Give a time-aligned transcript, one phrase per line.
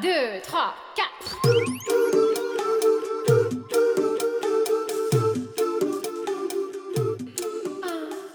[0.00, 1.04] Deux, trois, quatre.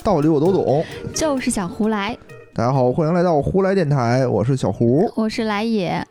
[0.04, 0.86] 道理我都懂。
[1.16, 2.16] 就是小胡来，
[2.54, 5.12] 大家好，欢迎来到胡来电台，我是小胡。
[5.16, 6.06] 我是来也，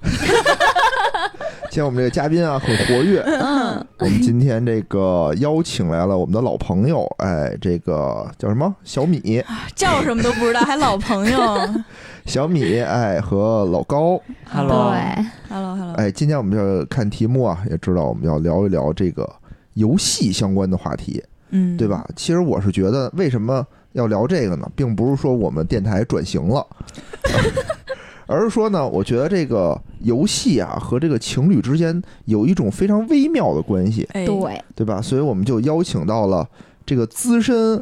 [1.70, 9.44] 今天我们这个嘉宾啊很活跃，嗯，我们今天这个邀请来了我们的老朋友，哎，这个叫什么小米，
[9.76, 11.38] 叫什么都不知道，还老朋友。
[12.26, 14.20] 小米，哎和老高
[14.50, 19.30] ，Hello 对，Hello Hello，哎，今天我们就看题目啊，也知道我们要聊一聊这个
[19.74, 21.86] 游戏相关的话题，嗯，对？
[21.86, 22.06] 吧？
[22.16, 24.66] 其实我是觉得，为什么要聊这个呢？
[24.74, 26.66] 并不是说我们电台转型了，
[28.26, 35.00] 而是说呢，我觉得这个游戏啊和这个情侣之间有一种非常微妙的关系，哎，对，对吧？
[35.00, 36.48] 所以我们就邀请到了
[36.86, 37.80] 这个资深。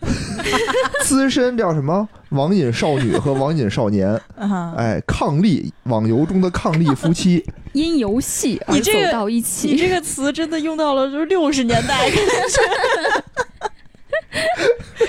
[1.04, 2.08] 资深叫什么？
[2.30, 4.08] 网瘾少女和网瘾少年，
[4.76, 12.06] 哎，伉俪网游中的伉俪夫妻， 因游戏而走你这个到一你，这个词真的用到了就是六十年代，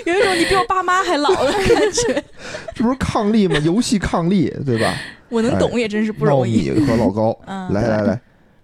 [0.06, 2.24] 有一种你比我爸妈还老的感觉。
[2.74, 3.58] 这不是伉俪吗？
[3.64, 4.94] 游戏伉俪，对吧？
[5.30, 6.70] 我能懂也真是不容易。
[6.70, 8.20] 闹米和老高，嗯，来来来，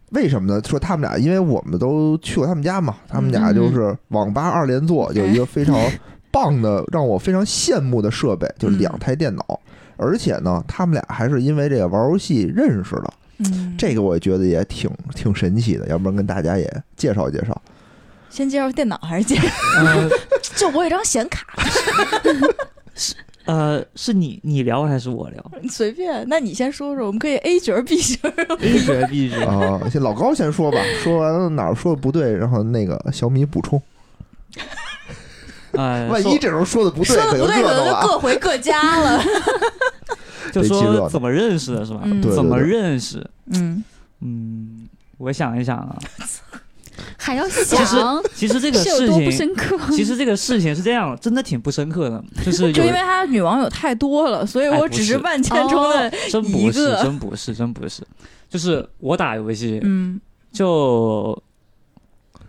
[0.09, 0.59] 为什么呢？
[0.67, 5.79] 说他们俩，因为我们都去过他们家嘛，他们俩就是网吧二连坐，有一个非常
[6.37, 9.59] 棒的，让我非常羡慕的设备，就是两台电脑，
[9.95, 17.59] 而且呢，他们俩还是因为这个玩游戏认识的，嗯，这个我觉得也挺挺神奇的，要不然跟大家也介绍介绍。
[18.29, 19.47] 先介绍电脑还是介绍？
[19.79, 20.09] 呃
[20.55, 21.47] 就我有张显卡，
[22.93, 26.23] 是 呃，是你你聊还是我聊你随便。
[26.27, 28.29] 那你先说说，我们可以 A 角 B 角。
[28.59, 33.81] ？A 角 B 角，啊，先老高先说吧，说完了哪儿说的不对，然后那个小米补充。
[35.73, 38.07] 呃，万一这时候说的不对，说的不对，可能就。
[38.07, 39.23] 各回各家了。
[40.53, 42.01] 就说怎么认识的是吧？
[42.05, 43.23] 嗯怎么认识？
[43.51, 43.83] 嗯，
[44.21, 45.95] 嗯，我想一想啊，
[47.17, 49.77] 还要实想其实这个事情不深刻。
[49.91, 58.01] 其实这个事情是这样，真的挺不深刻的，就是就因为他女网友太多了，所以我只是是万千中的真不是，真不是，真不是，
[58.49, 60.19] 就是我打游戏嗯，
[60.53, 61.37] 就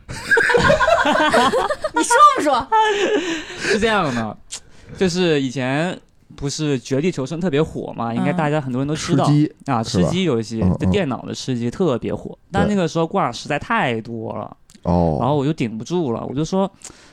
[1.95, 2.69] 你说不说？
[3.59, 4.37] 是这样的，
[4.97, 5.99] 就是以前
[6.37, 8.37] 不是《绝地求生》特别火嘛，应该嗯。
[8.37, 9.25] 大家很多人都知道。
[9.27, 10.79] 吃鸡啊，吃鸡游戏嗯，嗯。
[10.79, 16.71] 就电脑的吃鸡特别火，但那个时候挂实在太多了，哦，然后我就顶不住了，我就说，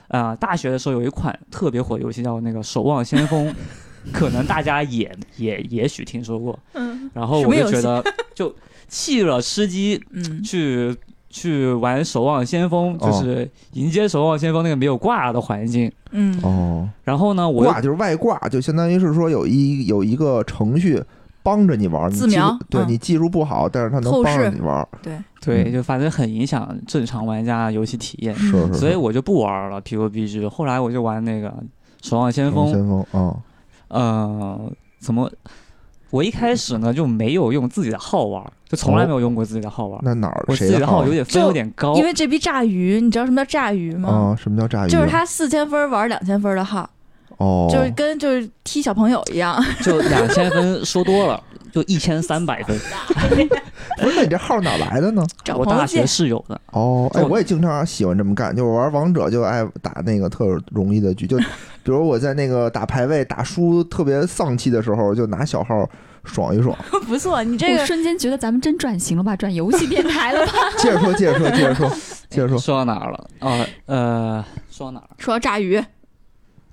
[0.08, 3.48] 啊，大学的时候有一款特别火的游戏叫那个《守望先锋》，
[4.14, 7.10] 可能大家也也也许听说过，嗯。
[7.14, 8.54] 然后我就觉得就
[8.88, 10.44] 弃了吃鸡，嗯。
[10.44, 10.96] 去
[11.36, 13.12] 去玩《守望先锋》，哦。
[13.12, 15.92] 就是迎接《守望先锋》那个没有挂的环境。
[16.12, 16.40] 嗯。
[16.42, 21.04] 哦，然后呢，我又挂就是外挂，就相当于是说有一有一个程序
[21.44, 22.60] 帮着你玩，你技术自瞄嗯。
[22.70, 25.74] 对你技术不好，但是它能帮着你玩，对，对，嗯。
[25.74, 30.48] 就反正很影响正常玩家游戏体验，是是，所以我就不玩了 PUBG。
[30.48, 31.50] 后来我就玩那个
[32.02, 33.36] 《守望先锋》，先锋啊，
[33.90, 35.30] 呃，怎么？
[36.16, 40.00] 我一开始呢就没有用自己的号玩，就从来没有用过自己的号玩。
[40.02, 44.08] 那哪儿我自己的号有点分有点高因，为这逼炸鱼，你知道什么叫炸鱼吗？
[44.10, 44.36] 啊？
[44.42, 44.90] 什么叫炸鱼？
[44.90, 46.90] 就是他四千分玩两千分的号，
[47.36, 49.62] 哦，就是跟就是踢小朋友一样。
[49.84, 51.44] 就两千分说多了，
[51.74, 52.80] 就一千三百分。
[54.00, 55.26] 不是那你这号哪来的呢？
[55.44, 65.88] 找我大学借，室友的，哦，哎，我也经常喜欢这么干，就是玩王者就爱打那个特容易的局，就比如我在那个打排位打输特别丧气的时候，就拿小号
[66.26, 66.78] 爽一爽。
[67.08, 70.54] 不错，你这个瞬间觉得咱们真转型了吧，转游戏电台了吧？
[70.78, 71.90] 接着说，接着说，接着说，
[72.30, 72.58] 接着说。
[72.58, 73.28] 说到哪儿了？
[73.40, 75.10] 啊，呃，说到哪儿了？
[75.18, 75.84] 说到炸鱼，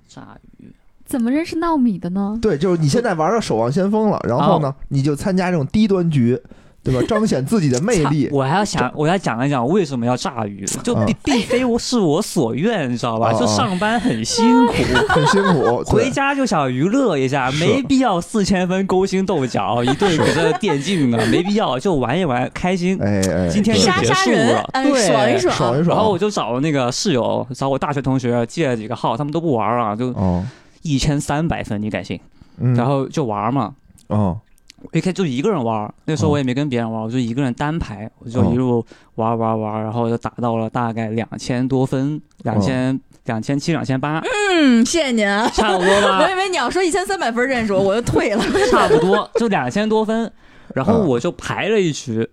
[0.08, 0.72] 炸鱼。
[1.04, 2.38] 怎么认识糯米的呢？
[2.40, 6.40] 对，就是你现在玩到守望先锋了，然后呢，你就参加这种低端局，
[6.84, 7.00] 对吧？
[7.08, 8.28] 彰显自己的魅力。
[8.32, 13.30] 我还要想，我要讲一讲为什么要炸鱼，就嗯并并非我是我所愿，你知道吧？
[13.32, 14.74] 哦就上班很辛苦，
[15.08, 22.98] 很辛苦，回家就想娱乐一下，没必要四千分勾心斗角，一顿搁这电竞的，没必要，就玩一玩，开心。
[23.00, 25.96] 哎哎，今天就杀结束杀人了，，哎，对，爽一爽，爽一爽。
[25.96, 30.44] 然后我就找那个室友，找我大学同学借了几个号，他们都不玩啊，就哦，
[30.82, 32.18] 一千三百分，你敢信？
[32.58, 33.72] 嗯，然后就玩嘛，
[34.08, 34.36] 哦，
[34.82, 38.84] 我一开始就一个人玩，那时候哦我也没跟别人玩，我就一个人单排，我就一路
[39.14, 44.20] 玩玩玩，然后就打到了大概两千多分，两千两千七、两千八，
[44.52, 45.48] 嗯，谢谢您啊。
[45.48, 48.44] 差不多吧 我，以为你要说一千三百分认识我，我就退了。
[48.70, 50.30] 差不多就两千多分。
[50.74, 52.26] 然后嗯我就排了一局，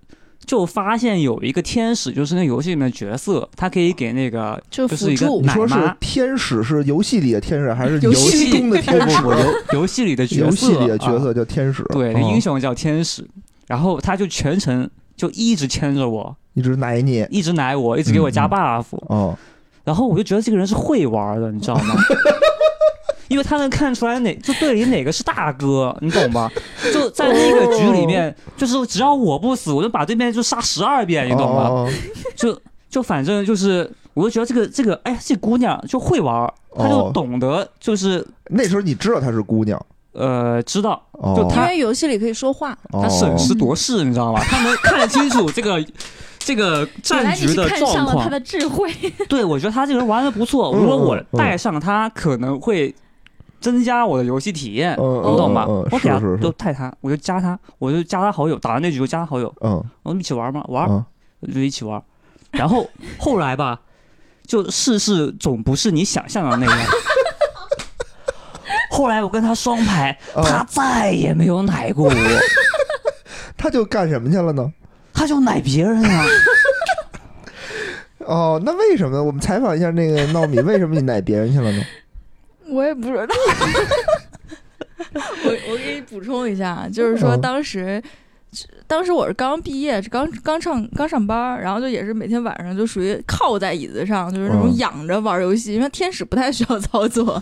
[0.45, 5.41] 就发现有一个天使，就是那游戏里面的角色，他可以给那个就就是一个辅助。
[5.41, 9.21] 你说是奶妈天使是游戏里的天使，还是游戏戏中的天使？
[9.73, 13.27] 游游戏里的角色，游戏里的角啊色叫天使，对，嗯英雄叫天使。
[13.67, 18.49] 然后他就全程就一直牵着我，一直奶你，一直奶我，一直给我加嗯。
[18.49, 19.37] buff，、哦，
[19.83, 21.95] 然后我就觉得这个人是会玩的，你知道吗？
[23.29, 26.51] 因为他能看出来哪就队里哪个是大哥，你懂吗？
[26.93, 31.61] 就在那个局里面，就是只要我不死，我就把对面就杀十二遍，你懂吗？
[31.69, 31.89] 哦？
[32.35, 32.59] 就
[32.89, 39.79] 就反正就是，我就觉得这个这个，哎，这姑娘就会玩儿，她就哦懂得，就是那时候你知道她是姑娘，
[40.13, 44.41] 呃，知道哦，就她因为游戏里可以说话，哦她审时度势，你知道吗？
[44.43, 45.85] 她能看得清楚这个
[46.39, 48.29] 这个原战局的状况看上了他。
[48.29, 48.91] 的智慧，
[49.29, 50.71] 对，我觉得他这个人玩的不错。
[50.73, 52.93] 嗯如果我带上他，可能会
[53.59, 55.65] 增加我的游戏体验，嗯你懂吧？
[55.67, 60.63] 嗯嗯我给他就带他，我就加他，我就加他好友，打完那局就加他好友，嗯我们一起玩嘛？
[60.69, 61.05] 玩，嗯
[61.53, 62.01] 就一起玩。
[62.51, 62.89] 然后
[63.19, 63.79] 后来吧，
[64.45, 66.77] 就世事总不是你想象的那样。
[68.91, 72.13] 后来我跟他双排，嗯他再也没有奶过我，
[73.55, 74.73] 他就干什么去了呢？
[75.13, 76.25] 他就奶别人啊。
[78.19, 79.23] 哦，那为什么？
[79.23, 81.83] 我们采访一下那个糯米，为什么你奶别人去了呢？
[82.71, 83.35] 我也不知道。
[85.43, 88.01] 我我给你补充一下，就是说嗯当时。
[88.87, 97.39] 当时我是刚毕业，是刚刚上刚上班，然后就也是每天晚上就属于靠在椅子上，就是那种嗯仰着玩游戏，因为天使不太需要操作，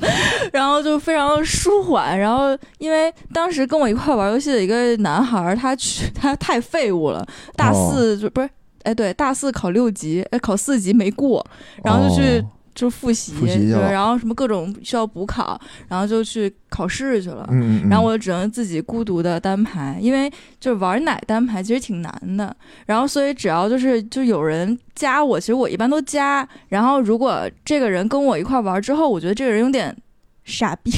[0.51, 2.19] 然后就非常舒缓。
[2.19, 7.25] 然后因为当时跟我一块玩游戏的一个男孩儿，他去他太废物了，
[7.55, 8.49] 大哦四就不是
[8.83, 11.41] 哎对，大四考六级，哎考四级没过，
[11.85, 17.43] 然后就去哦就复习，复习对然后什么各种需要补考，然后就去考试去了。
[17.49, 22.55] 嗯嗯嗯，然后我就只能自己孤独的单排，因为就是玩奶单排其实挺难的。
[22.85, 26.47] 然后所以只要就是就有人加我，其实我一般都加。
[26.67, 29.97] 然后如果这个人跟我一块玩之后，我觉得这个人有点
[30.45, 30.91] 傻逼，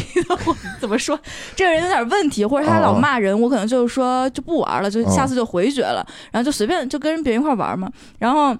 [0.45, 1.17] 我怎么说？
[1.55, 7.89] 这个人有点问题，或者他老哦骂人，我可能就是说就不玩了，就下次就回绝了，然后就随便就跟别人一块玩嘛。
[8.17, 8.53] 然后。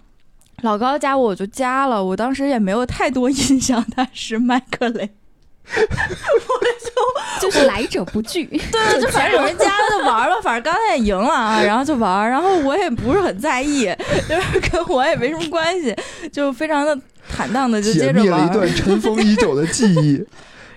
[0.63, 2.03] 老高加我，我就加了。
[2.03, 5.09] 我当时也没有太多印象，他是麦克雷。
[5.71, 5.79] 我
[7.41, 8.45] 就就是来者不拒。
[8.47, 13.85] 对，就反正有人加就玩吧，反正刚才也赢了啊，然后就玩，然后我也不是很在意，
[14.27, 15.95] 就是跟我也没什么关系，
[16.31, 16.97] 就非常的
[17.31, 18.67] 坦荡的就接着密了一段。
[18.75, 20.25] 尘封已久的记忆。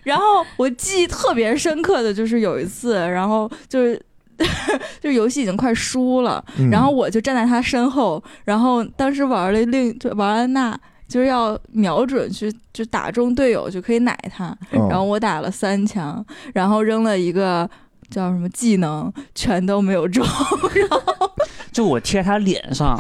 [0.03, 4.01] 然后我记忆特别深刻的就是有一次，然后就是。
[5.01, 16.25] 就是游戏已经快输了，嗯然后我就站在他身后，然后当时玩了另就玩安娜，就是要瞄准去就打中队友就可以奶他，嗯然后我打了三枪，
[16.55, 17.69] 然后扔了一个
[18.11, 20.25] 叫什么技能，全都没有中。
[20.75, 21.31] 然后
[21.71, 22.97] 就我贴他脸上，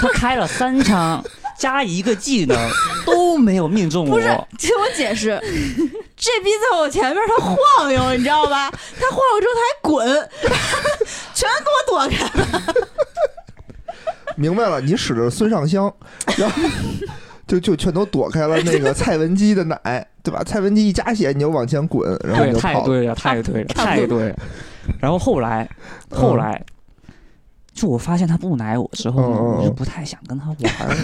[0.00, 1.22] 他开了三枪
[1.58, 2.56] 加一个技能
[3.04, 4.12] 都没有命中我。
[4.16, 4.26] 不是，
[4.58, 5.38] 听我解释，
[6.16, 8.70] 这逼在我前面他晃悠，你知道吧？
[8.70, 10.28] 他晃悠之后他还滚，
[11.34, 12.74] 全给我躲开了。
[14.36, 15.92] 明白了，你使的是孙尚香，
[16.36, 16.62] 然后
[17.46, 20.44] 就就全都躲开了那个蔡文姬的奶，对吧？
[20.44, 22.68] 蔡文姬一加血你就往前滚，然后你，就跑。
[22.68, 24.36] 太对了，太对了，太对了。
[25.00, 25.68] 然后后来，
[26.10, 26.64] 嗯后来，
[27.74, 30.96] 就我发现他不奶我之后我就不太想跟他玩了，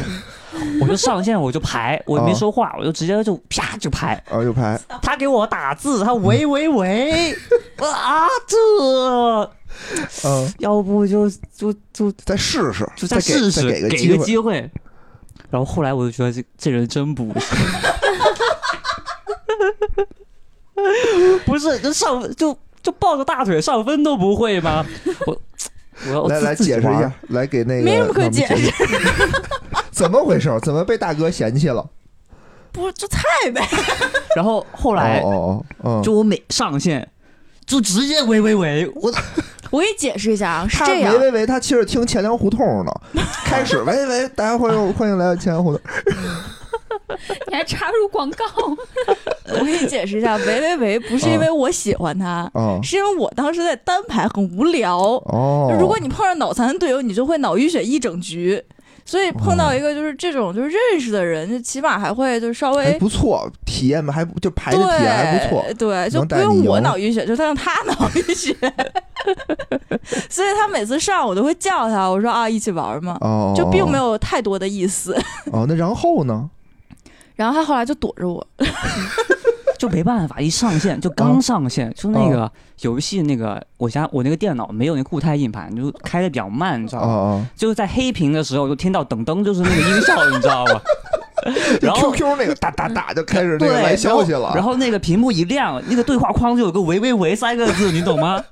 [0.80, 4.14] 我就上线我就排，我也没哦说话，我就直接就啪就排。
[4.30, 7.32] 啊，就排，他给我打字，他喂喂喂，
[7.78, 8.56] 啊这，
[10.28, 14.24] 嗯，要不就就就再试试，就再试试，给个机会。
[14.24, 14.70] 机会。
[15.50, 17.58] 然后后来我就觉得这这人真不行，
[21.46, 24.84] 不是就上就就抱着大腿上分都不会吗？
[25.26, 25.40] 我
[26.08, 28.72] 我要来来解释一下，来给那个没什么可解释，
[29.94, 30.50] 怎么回事？
[30.62, 31.88] 怎么被大哥嫌弃了？
[32.72, 33.22] 不就菜
[33.54, 33.62] 呗？
[34.34, 37.08] 然后后来哦哦哦，嗯，就我每上线
[37.64, 39.12] 就直接喂喂喂，我
[39.70, 42.92] 我给你解释一下啊，是他这样喂，喂喂，他其实听钱粮胡同呢。
[43.44, 45.80] 开始喂喂，大家欢迎欢迎来到钱粮胡同。
[47.46, 48.44] 你还插入广告？
[49.46, 54.98] 我给你解释一下，喂喂喂，不是因为我喜欢他，啊是因为我当时在单排很无聊。
[54.98, 58.64] 哦，如果你碰上脑残队友，你就会脑淤血一整局。
[59.04, 65.62] 所以碰到一个就是这种就是认识的人，就起码还会就稍还微不错，体验吧还不就排的体验还不错。
[65.74, 68.56] 对对，就不用我脑淤血，就他让他脑淤血。
[70.28, 75.14] 所以他每次上我都会叫他，我说啊一起玩嘛，哦，就并没有太多的意思。
[75.52, 75.66] 哦。
[75.68, 76.50] 那然后呢？
[77.36, 78.46] 然后他后来就躲着我，
[79.84, 82.50] 就没办法，一上线就刚上线，就那个
[82.80, 87.48] 游戏那个我家我那个电脑没有那固态硬盘，就开的比较慢，你知道吗？
[87.54, 90.80] 就是在黑屏的时候就听到噔噔，就是那个音效，你知道吗？
[91.82, 94.40] 然后 QQ 那个哒哒哒就开始 那，个来消息了。
[94.40, 98.42] 然后然后那个屏幕一亮，那个对话框就有个“喂喂喂”三个字，你懂吗？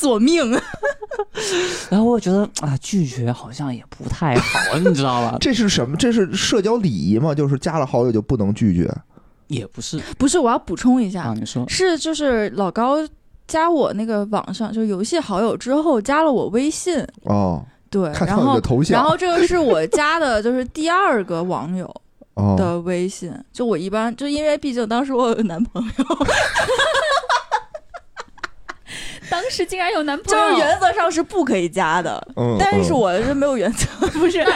[0.00, 0.50] 索命。
[1.88, 5.36] 然后我觉得啊，拒绝好像也不太好，你知道吧？
[5.40, 5.96] 这是什么？
[5.96, 7.32] 这是社交礼仪吗？
[7.32, 8.92] 就是加了好友就不能拒绝？
[9.50, 10.00] 也不是。
[10.16, 11.68] 不是，我要补充一下，啊，你说。
[11.68, 12.96] 是就是老高
[13.46, 21.84] 加我那个网上就是游戏好友之后加了我微信，哦，对，看到你然后的头像，然后这个是我加的就是第二个网友
[22.34, 26.04] 哦，的微信，就我一般就因为毕竟当时我有男朋友，
[29.30, 33.86] 当时竟然有男朋友就，是原则上是不可以加的，嗯，但是嗯我是没有原则，
[34.18, 34.48] 不是，然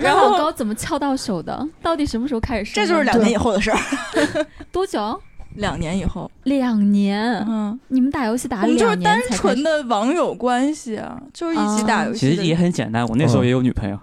[0.00, 1.66] 然后后高怎么撬到手的？
[1.82, 2.74] 到底什么时候开始？
[2.74, 3.78] 这就是两年以后的事儿，
[4.70, 5.20] 多久？
[5.56, 7.44] 两年以后，两年。
[7.48, 7.78] 嗯。
[7.88, 12.36] 你们打游戏打我们就是两年单才纯的网友关系啊，就是一起打游戏的。
[12.36, 13.98] 其实也很简单，我那时候嗯也有女朋友，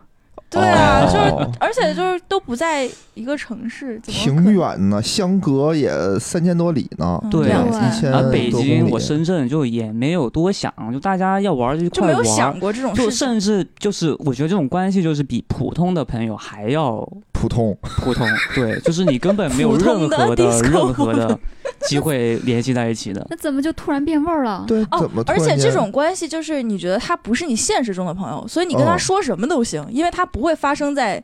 [0.50, 4.54] 对啊，哦就是而且就是都不在一个城市，怎么可挺。
[4.54, 13.18] 远呢，相隔也三千多里呢，嗯对一千啊，多公北京里我深圳就也没有多想，就大家要玩就一就没有块玩，想过这种就事情。
[13.18, 16.98] 甚至就是我觉得这种关系就是比普通的朋友还要
[17.34, 18.26] 普通，普通，
[18.56, 21.40] 对，就是你根本没有普通的任何的 disco 任何的
[21.82, 23.26] 机会联系在一起的。
[23.30, 24.64] 那怎么就突然变味儿了？
[24.68, 31.24] 对，哦怎么，突而且这种关系就是你觉得他不是你现实中的朋友，所以你跟他哦说什么都行，因为他不会发生在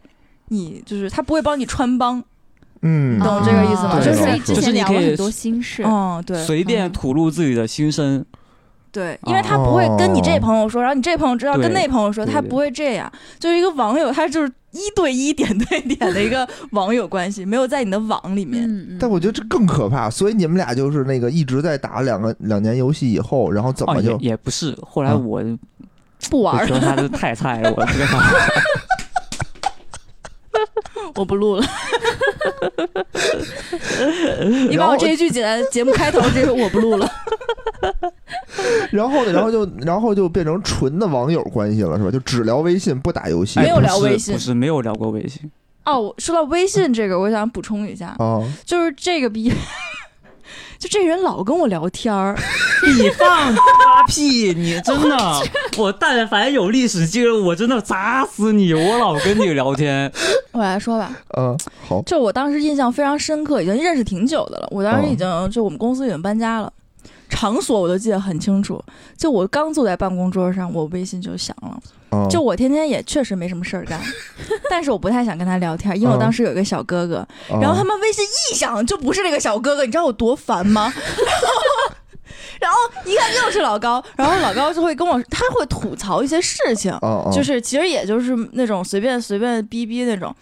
[0.50, 2.24] 你，就是他不会帮你穿帮。
[2.86, 5.84] 嗯，懂这个意思吗就是之就是前你可以聊了很多心事。
[5.86, 8.26] 嗯，对，随便嗯吐露自己的心声，
[8.94, 13.12] 对，因为他不会跟你这朋友说，然后你这朋友知道跟那朋友说，他不会这样。
[13.40, 18.64] 就是一个网友，他就是一对一、点对点的一个网友关系，没有在你的网里面。
[18.66, 24.78] 嗯，嗯但我觉得这更可怕，所以你们俩就是那个一直在打两个两年游戏以后，然后怎哦，么就也也不是。
[24.88, 25.44] 后来啊我
[26.30, 27.84] 不玩了，我觉得他是太菜了，我。
[31.16, 31.66] 我不录了。
[34.70, 37.12] 你把我这一句剪在节目开头，这个我不录了。
[38.92, 42.12] 然后呢，然后就然后就变成纯的网友关系了，是吧？
[42.12, 45.52] 就只聊微信不打游戏没有聊微信不是没有聊过微信。
[45.86, 49.52] 哦，说到微信这个，我想补充一下，哦，就是这个逼，
[50.80, 52.36] 就这人老跟我聊天儿，
[52.98, 53.62] 你放他
[54.08, 54.54] 屁！
[54.54, 55.18] 你真的，
[55.78, 58.74] 我但凡有历史记录，我真的砸死你！
[58.74, 60.10] 我老跟你聊天，
[60.54, 64.68] 我来说吧，嗯，好，就我当时印象非常深刻，已经认识挺久的了。
[64.72, 66.72] 我当时哦已经就我们公司已经搬家了，
[67.34, 68.82] 场所我都记得很清楚。
[69.18, 71.78] 就我刚坐在办公桌上，我微信就响了。
[72.12, 74.00] 嗯就我天天也确实没什么事儿干，
[74.70, 80.94] 但是我不太想跟他聊天，因为我嗯当时有一个小哥哥，嗯然后他们微信一响就不是那个小哥哥，你知道我多烦吗？
[82.62, 86.96] 然后一看又是老高，然后老高就会跟我，他会吐槽一些事情，
[87.34, 90.34] 就是其实也就是那种随便随便逼逼那种，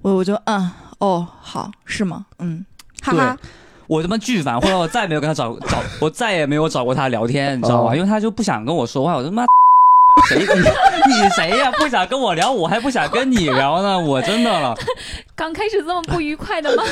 [0.00, 2.26] 我我就嗯哦好是吗？
[2.38, 2.64] 嗯，
[3.02, 3.36] 哈哈，
[3.92, 7.90] 我他妈巨烦，后来我再也没有跟他找 找，我再也没有找过他聊天，你知道吧？
[7.92, 9.44] 哦因为他就不想跟我说话，我他妈
[10.28, 14.74] 谁你你谁呀、不想跟我聊，我还不想跟你聊呢，我真的了。
[15.34, 16.82] 刚开始这么不愉快的吗？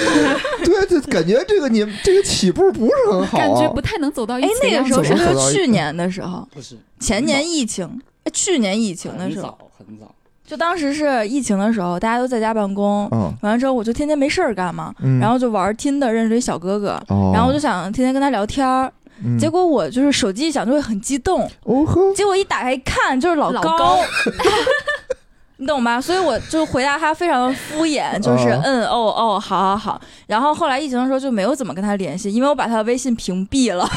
[0.64, 4.70] 对，就感觉这个你这个起步不是很好啊，感觉不太能走到一哎起哎。
[4.72, 6.46] 那个时候是不是去年的时候？
[6.52, 7.86] 不是前年疫情，
[8.24, 10.14] 哎去年疫情的时候，很早很早，
[10.50, 13.32] 就当时是疫情的时候，大家都在家办公，嗯。
[13.40, 18.92] 完了之后我就天天没事儿干嘛，嗯，然后就玩听的认识一小哥哥，哦，然后我就想天天跟他聊天儿，
[19.24, 19.38] 嗯。
[19.38, 23.78] 结果我就是手机一响就会很激动，哦呵，结果一打开一看就是老老高。
[23.78, 23.98] 高。
[25.58, 26.00] 你懂吧？
[26.00, 30.00] 所以我就回答他非常的敷衍，就是哦嗯哦哦好好好。
[30.26, 33.88] 然后后来疫情的时候就没有怎么跟他联系，因为我把他的微信屏蔽了。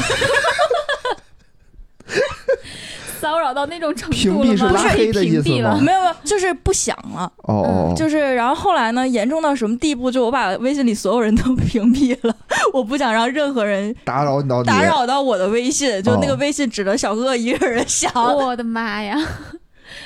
[3.23, 4.53] 骚扰到那种程度了吗？
[4.53, 7.31] 蔽是拉黑的意思吗屏蔽了没有没有，就是不响了。
[7.43, 10.11] 哦哦，就是，然后后来呢，严重到什么地步？
[10.11, 12.35] 就我把微信里所有人都屏蔽了，
[12.73, 18.11] 我不想让任何人打扰到，打扰到我的微信，就那个哦微信只能小哥哥一个人想。
[18.13, 19.17] 我的妈呀！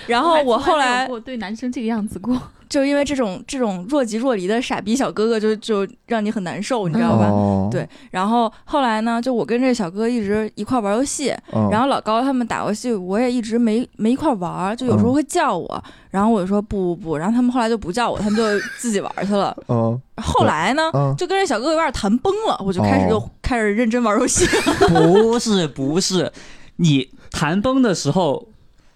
[0.05, 7.27] 然后我后来我对男生这个样子过，就因为这种这种若即若离的傻逼小哥哥就，就让你很难受，你知道吧？
[7.27, 18.43] 哦，对然后后来呢，就我跟这小哥一直一块玩游戏，嗯，然后老高他们打游戏，我也一直没没一块玩，就有时候会叫我，然后我就说不不不，然后他们后来就不叫我，他们就
[18.79, 19.55] 自己玩去了。
[19.67, 19.99] 嗯。
[20.17, 21.15] 后来呢，嗯。
[21.17, 24.45] 就跟这小哥哥有点谈崩了，我就开始又哦开始认真玩游戏。
[24.89, 26.31] 不是不是，
[26.77, 28.47] 你谈崩的时候，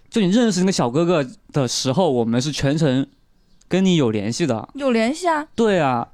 [0.10, 3.06] 就你认识那个小哥哥的时候，我们是全程
[3.72, 4.68] 跟你有联系的。
[4.74, 5.48] 有联系啊？
[5.56, 6.08] 对啊，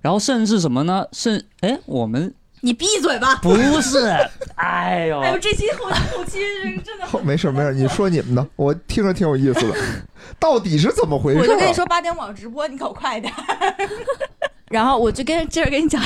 [0.00, 1.04] 然后甚至什么呢？
[1.12, 3.36] 甚哎，我们你闭嘴吧！
[3.42, 4.08] 不是，
[4.56, 5.84] 哎呦，哎呦，这期后
[6.16, 9.76] 后期这个真的，好，没事没事，你说你们的，我听着挺有意思的，
[10.40, 11.38] 到底是怎么回事？
[11.40, 13.32] 我就跟你说八点网直播，你可快点。
[14.68, 16.02] 然后我就跟接着跟你讲！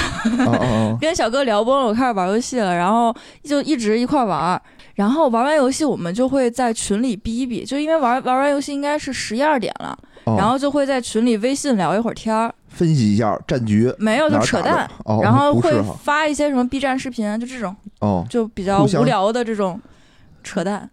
[1.01, 4.61] 跟小哥聊崩了，我开始玩游戏了，然后就一直一块玩。
[4.97, 10.37] 然后玩完游戏，我们就会在群里逼一逼，就因为玩玩完游戏应该是十一二点了，哦。
[10.37, 15.73] 然后就会在群里微信聊一会儿天儿，分析一下战局，没有就扯淡，哦，然后会
[16.03, 19.81] 发一些什么 B 站视频啊，就这种哦，就比较无聊的这种
[20.43, 20.89] 扯淡。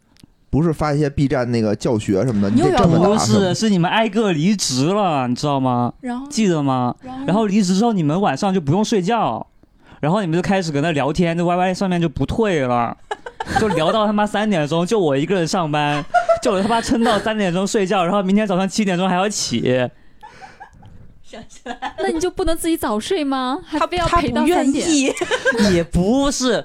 [0.50, 5.94] 不是发一些 B 站那个教学什么的，你又要得这么不打什么是，是你们挨个离职了，你知道吗？
[6.00, 6.96] 然后记得吗？
[7.28, 9.46] 然后离职之后，你们晚上就不用睡觉，
[10.00, 12.96] 然后你们就开始搁那聊天，那 YY 上面就不退了，
[13.60, 16.04] 就聊到他妈三点钟，就我一个人上班，
[16.42, 19.90] 就我他妈撑到三点钟睡觉，然后明天早上七点钟还要起。
[21.24, 23.60] 想起来那你就不能自己早睡吗？
[23.66, 24.90] 还他非要陪到三点？
[24.90, 25.14] 意，
[25.74, 26.64] 也不是，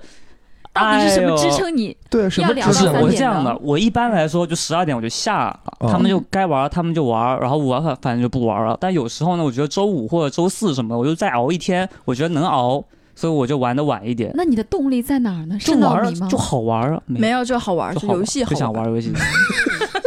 [0.73, 1.97] 到底是什么支撑你？
[2.09, 8.79] 对什么要聊不是知识到三点的我是这样的，我一般来说就十二点我就下了，哦他们就该玩他们就玩，然后我反反正就不玩了。
[8.81, 14.31] 但有时候呢，我觉得周五或者周四什么的，我就再熬一天，我觉得能熬，所以我就玩的晚一点。
[14.35, 15.57] 那你的动力在哪儿呢？
[15.59, 16.29] 就是玩儿吗？
[16.29, 18.95] 就好玩儿啊，没有就好玩，就游戏不想玩玩。
[18.95, 19.13] 游戏。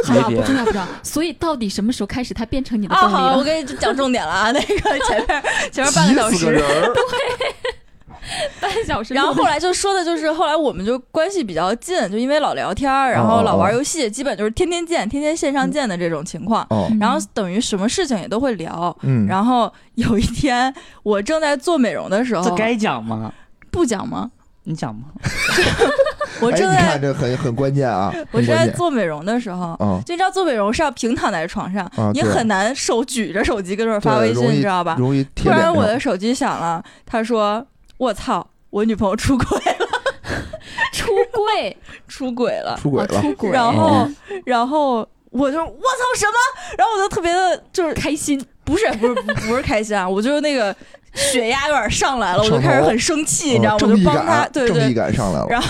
[0.06, 0.88] 好吧，没别不重要不重要。
[1.02, 3.44] 所以到底什么时候开始它变成你的啊，动力好，我了？
[3.44, 4.66] 给你讲重点了啊，那个
[5.06, 6.94] 前面前面半个小时，人儿，
[8.60, 9.14] 半小时。
[9.14, 16.66] 然后后来就说的就是，后来我们就关系比较近，就因为老聊天儿，然后老玩游戏，基本就是天天见，天天线上见的这种情况。
[16.70, 18.96] 哦，然后等于什么事情也都会聊。
[19.02, 23.32] 嗯，然后有一天，我正在做美容的时候，这该讲吗？
[23.72, 24.32] 不讲吗？
[24.68, 25.04] 你讲吗？
[25.22, 34.96] 哎，我正在、你看这很很关键啊，我正在做美容的时候，啊就你知道做美容是要平躺在床上，你很难手举着手机跟这儿发微信，你知道吧？
[34.98, 37.66] 容易突然我的手机响了，他说
[37.98, 39.46] ：“我操，我女朋友出轨
[39.80, 39.88] 了，
[40.92, 42.78] 出柜， 出轨了。
[42.82, 44.12] 出轨出轨，然后哦，
[44.46, 46.34] 然后我就我操什么？
[46.78, 48.44] 然后我就特别的，就是开心。
[48.64, 50.76] 不是不是不不是开心啊，我就是那个
[51.14, 53.80] 血压有点上来了，我就开始很生气，你知道吗？
[53.84, 54.96] 我哦正义就帮他，对，对正义对。
[54.96, 55.62] 感上来了，然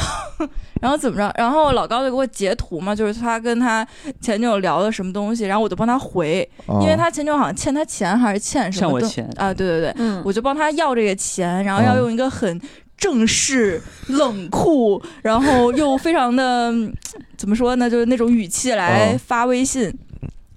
[0.85, 1.33] 然后怎么着？
[1.35, 3.85] 然后老高就给我截图嘛，就是他跟他
[4.21, 9.51] 前女友聊的什么东西，然后我就帮他回，啊因为他前女友好像欠他钱还是欠什么东欠我钱啊？
[9.51, 12.61] 对对对，嗯，我就帮他要这个钱，然后要嗯用一个很
[12.95, 16.93] 正式、冷酷，然后又非常的嗯
[17.35, 19.91] 怎么说呢，就是那种语气来嗯发微信。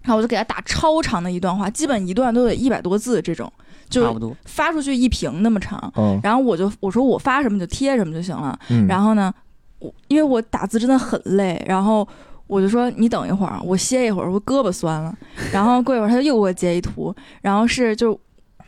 [0.02, 3.52] 然后我就给他打超长的一段话，基本一段都得一百多字这种，
[3.90, 4.34] 就差不多。
[4.46, 5.92] 发出去一屏那么长。
[5.96, 8.58] 嗯然后我就我说我发什么就贴什么就行了。
[8.70, 9.30] 嗯，然后呢，
[9.78, 12.06] 我因为我打字真的很累，然后
[12.46, 15.14] 我就说你等一会儿，我歇一会儿，我胳膊酸了。
[15.52, 18.18] 然后过一会儿他又给我截一图，然后是就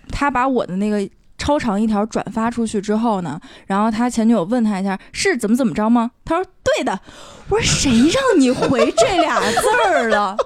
[0.09, 6.11] 他把我的那个超长一条转发出去之后呢，然后他前女友问他一下是怎么怎么着吗？
[6.25, 7.01] 他说对的。
[7.49, 10.37] 我说谁让你回这俩字儿了？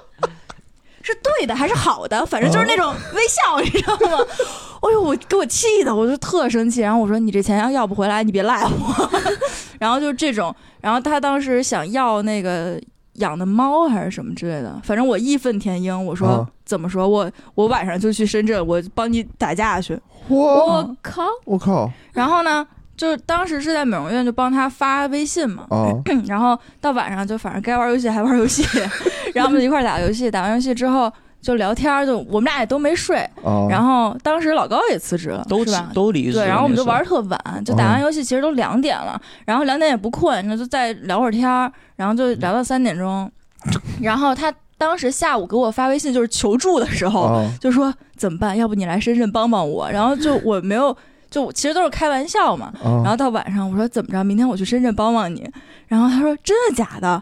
[1.05, 2.25] 是对的还是好的？
[2.25, 4.25] 反正就是那种微笑，你知道吗？
[4.81, 6.81] 哎呦，我给我气的，我就特生气。
[6.81, 9.11] 然后我说：“你这钱要要不回来，你别赖我。
[9.79, 12.79] ”然后就这种，然后他当时想要那个
[13.13, 17.07] 养的猫还是什么之类的，反正我义愤填膺，我说：“啊怎么说？
[17.07, 19.99] 我我晚上就去深圳，我帮你打架去。
[20.27, 22.65] 我靠，我靠然后呢，
[22.97, 25.65] 就是当时是在美容院，就帮他发微信嘛。
[25.69, 25.91] 啊，
[26.27, 28.63] 然后到晚上就反正该玩游戏还玩游戏，
[29.33, 30.29] 然后我们就一块儿打游戏。
[30.31, 33.17] 打完游戏之后就聊天儿，就我们俩也都没睡。
[33.43, 35.91] 啊，然后当时老高也辞职了，都是吧？
[35.93, 36.33] 都离职。
[36.33, 43.29] 对，然后我们就玩儿特晚，就打完游戏其实都两点了，然后两点也不困，那就再聊会儿天儿，然后就聊到三点钟。
[44.01, 48.55] 然后他当时下午给我发微信就是求助的时候，啊就说怎么办？
[48.55, 49.89] 要不你来深圳帮帮我？
[49.91, 50.95] 然后就我没有，
[51.29, 52.71] 就其实都是开玩笑嘛。
[52.83, 54.23] 然啊，后到晚上我说怎么着？
[54.23, 55.49] 明天我去深圳帮帮你。
[55.87, 57.21] 然后他说真的假的？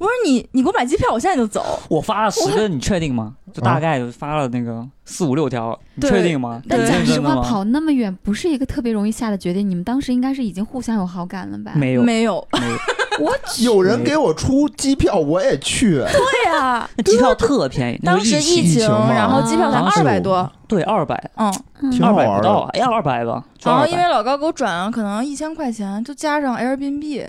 [0.00, 1.78] 我说你你给我买机票，我现在就走。
[1.88, 3.34] 我发了十个，你确定吗？
[3.52, 6.62] 就大概发了那个四五六条，你确定吗？
[6.66, 7.34] 但对讲实话？
[7.42, 9.68] 跑那么远不是一个特别容易下的决定。
[9.68, 11.72] 你们当时应该是已经互相有好感了吧？
[11.74, 12.48] 没有，没有。
[12.52, 12.74] 没有。
[13.20, 20.50] 我有人给我出机票，我也去，对呀、 那机票特便宜，当时疫情然后机票才二百多。
[20.66, 23.44] 对二百，嗯，嗯挺好玩的二百不到，哎，二百吧。
[23.62, 27.28] 然后因为老高给我转了可能一千块钱，就加上 Airbnb、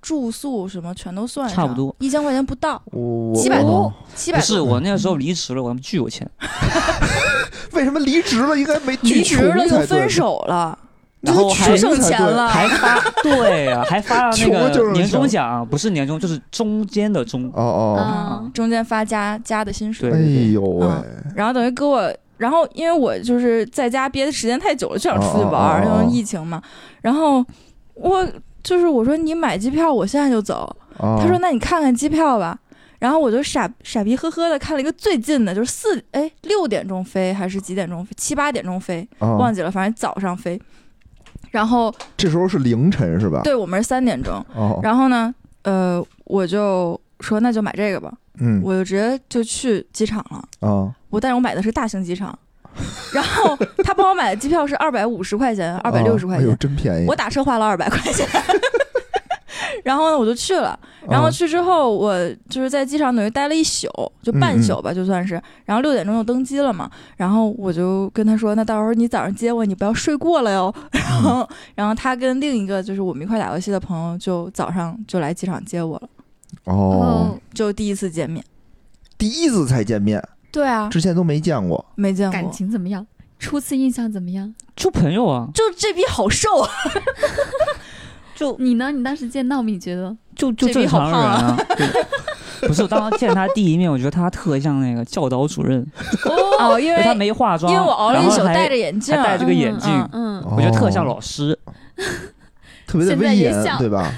[0.00, 1.94] 住宿什么全都算上，差不多。
[1.98, 6.28] 一千块钱不到，我700多我七百不是我那个时候离职了，我他妈巨有钱，
[7.72, 10.78] 为什么离职了应该没离职了又巨穷才对分手了，
[11.20, 12.48] 然后还不剩钱了。
[12.48, 15.28] 还发对啊，还发了那个年终。
[15.28, 17.44] 奖，不是年终，就是中间的中。
[17.54, 20.18] 哦哦，嗯，中间发加加的薪水，哎
[20.52, 20.86] 呦喂，
[21.34, 25.90] 然后等于给我，然后因为我就是在家憋的时间太久了，就想出去玩儿，哦哦。
[25.90, 26.62] 哦哦因为疫情嘛。
[27.02, 27.44] 然后
[27.94, 28.26] 我
[28.62, 30.64] 就是我说你买机票，我现在就走。
[30.98, 32.58] 啊他说那你看看机票吧。
[32.98, 38.12] 然后我就傻傻逼呵呵的看了一个最近的，就是四哎六点钟飞还是几点钟飞？
[38.14, 40.60] 七八点钟飞，啊忘记了，反正早上飞。
[41.50, 43.40] 然后这时候是凌晨是吧？
[43.42, 50.68] 对我们是三点钟，哦，然后呢，呃，我就说那就买这个吧，嗯我就直接就去机场了。
[50.68, 52.38] 啊我但是我买的是大型机场，
[53.12, 58.26] 然后他帮我买的机票是二百五十块钱，二百六十块哎呦钱，真便宜我打车花了二百块钱。
[59.82, 60.78] 然后呢，我就去了。
[61.08, 62.14] 然后啊去之后，我
[62.50, 63.88] 就是在机场等于待了一宿，
[64.22, 65.40] 就半宿吧，就算是。
[65.64, 66.90] 然后六点钟就登机了嘛。
[67.16, 76.08] 然后我就跟他说：“那到时候你早上接我，你不要睡过了哟。”然后，然后他跟另一个就是我们一块打游戏的朋友，就早上就来机场接我了，
[76.64, 78.44] 哦，就第一次见面。
[79.16, 81.84] 第一次才见面，对啊，之前都没见过。
[81.94, 82.50] 没见过感。
[82.50, 83.06] 情怎么样？
[83.38, 84.54] 初次印象怎么样？
[84.76, 86.68] 就朋友啊，就这逼好瘦啊！
[88.36, 88.90] 就你呢？
[88.90, 91.56] 你当时见闹米觉得就就正常人啊。
[92.62, 95.86] 就 不是，我当时见他第一面，我觉得他特像那个教导主任，
[96.58, 101.58] 哦，因为他没化妆，因为我熬了一宿，戴着眼镜戴这个眼镜嗯，我觉得特像老师。
[102.86, 104.12] 特别的威严，对吧？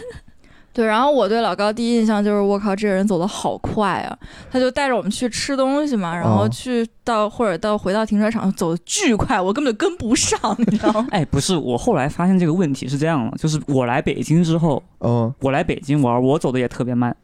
[0.73, 4.19] 对，然后我对老高第一印象就是，我靠，这个人走的好快啊！
[4.51, 11.07] 他就带着我们去吃东西嘛，然后哦去到或者到回到停车场走的巨快，我根本就跟不上，你知道吗？
[11.13, 17.15] 哎，不是，我后来发现这个问题是这样的，就是我来北京之后，嗯，我来北京玩，我走的也特别慢。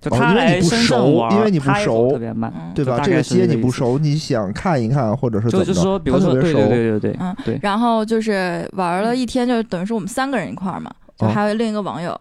[0.00, 2.52] 就因为你不来深熟圳玩，因为你不熟特别慢。
[2.54, 3.00] 嗯对吧？
[3.02, 5.72] 这个街你不熟，你想看一看，或者是怎么着？
[5.72, 12.20] 就就是说，比如说，对他特别熟对对对对嗯对，然后就是玩了一天，就等于说我们三个人一块儿嘛，就哦还有另一个网友。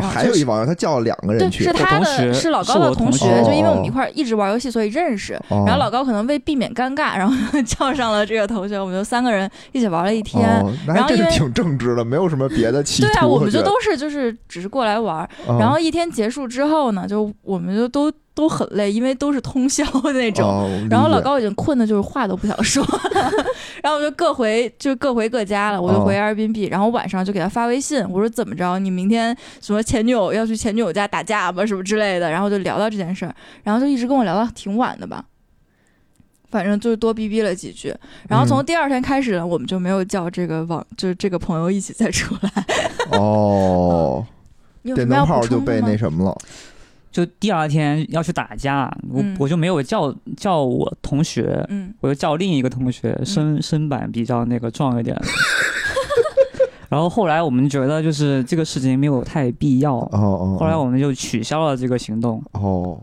[0.00, 5.34] 还有一网友，他叫了两个人对，去是，他的，是老高的同学，就因为我哦们一块儿一直玩游戏，所以认识。
[5.48, 10.60] 哦然后老高可能为避免尴尬，然后叫上了这个同学，我们就三个人一起玩了一天。
[10.60, 13.08] 哦，那还真是然后因为挺正直的，没有什么别的企图。
[13.08, 20.48] 对啊，我们就都是就是只是过来玩然后一天结束之后呢，就我们就都都很累，因为都是通宵的那种。
[20.48, 22.84] 哦然后老高已经困的，就是话都不想说，
[23.82, 35.24] 然后我就各回就各回各家了，我就回哦 Airbnb，、然后晚上就给他发微信，我说怎么着，你明天什么前女友要去前女友家打架吧，什么之类的，然后就聊到这件事儿，然后就一直跟我聊到挺晚的吧。
[36.50, 37.94] 反正就是多逼逼了几句，
[38.28, 42.50] 然后从嗯第二天开始呢，我们就没有叫这个网，就是这个朋友一起再出来。
[43.18, 44.22] 哦，
[44.82, 46.36] 你有电什么要补灯泡就被那什么了。
[47.12, 49.36] 就第二天要去打架，我嗯。
[49.38, 51.94] 我就没有叫叫我同学，嗯。
[52.00, 55.14] 我就叫另一个同学，身身板比较那个壮一点。
[55.14, 55.22] 的。
[56.88, 63.00] 然后后来我们觉得就是这个事情没有太必要，哦哦，后来我们就取消了这个行动，哦，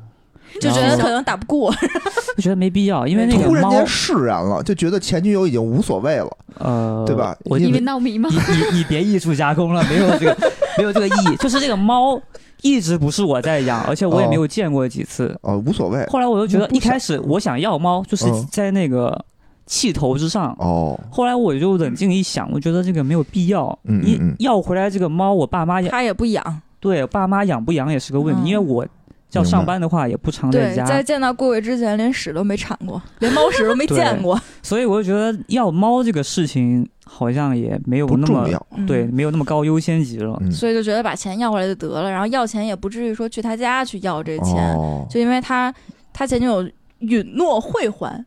[0.61, 1.73] 就觉得可能打不过，
[2.37, 6.37] 就觉得没必要，因为那个猫突然间释然了，就觉得前女友已经无所谓了。
[6.59, 7.35] 呃，对吧？
[7.45, 8.29] 我因为因为闹迷吗？
[8.29, 8.37] 你？
[8.37, 10.37] 你你别艺术加工了，没有这个
[10.77, 12.21] 没有这个意义，就是这个猫
[12.61, 15.37] 一直不是我在养，而且我也没有见过几次。
[15.41, 16.05] 哦，无所谓。
[16.07, 19.25] 后来我就觉得一开始我想要猫，就是嗯在那个
[19.65, 20.55] 气头之上。
[20.59, 23.77] 哦，后来我就冷静一想，我觉得这个没有必要。
[23.83, 26.61] 你嗯要回来这个猫，我爸妈养，他也不养。
[26.81, 28.87] 对爸妈养不养也是个问题，嗯因为我
[29.33, 34.39] 要上班的话也不常在，家，在见到顾伟之前，连屎都没铲过， 连猫屎都没见过。
[34.63, 38.49] 所以我就觉得要猫这个事情好像也没有那么
[38.87, 40.37] 对，没有那么高优先级了。
[40.41, 45.73] 嗯，所以就觉得把钱要回来就得了，然后要钱也不至于说去他家去要这钱，哦，就因为他
[46.11, 46.67] 他前女友
[46.99, 48.25] 允诺会还，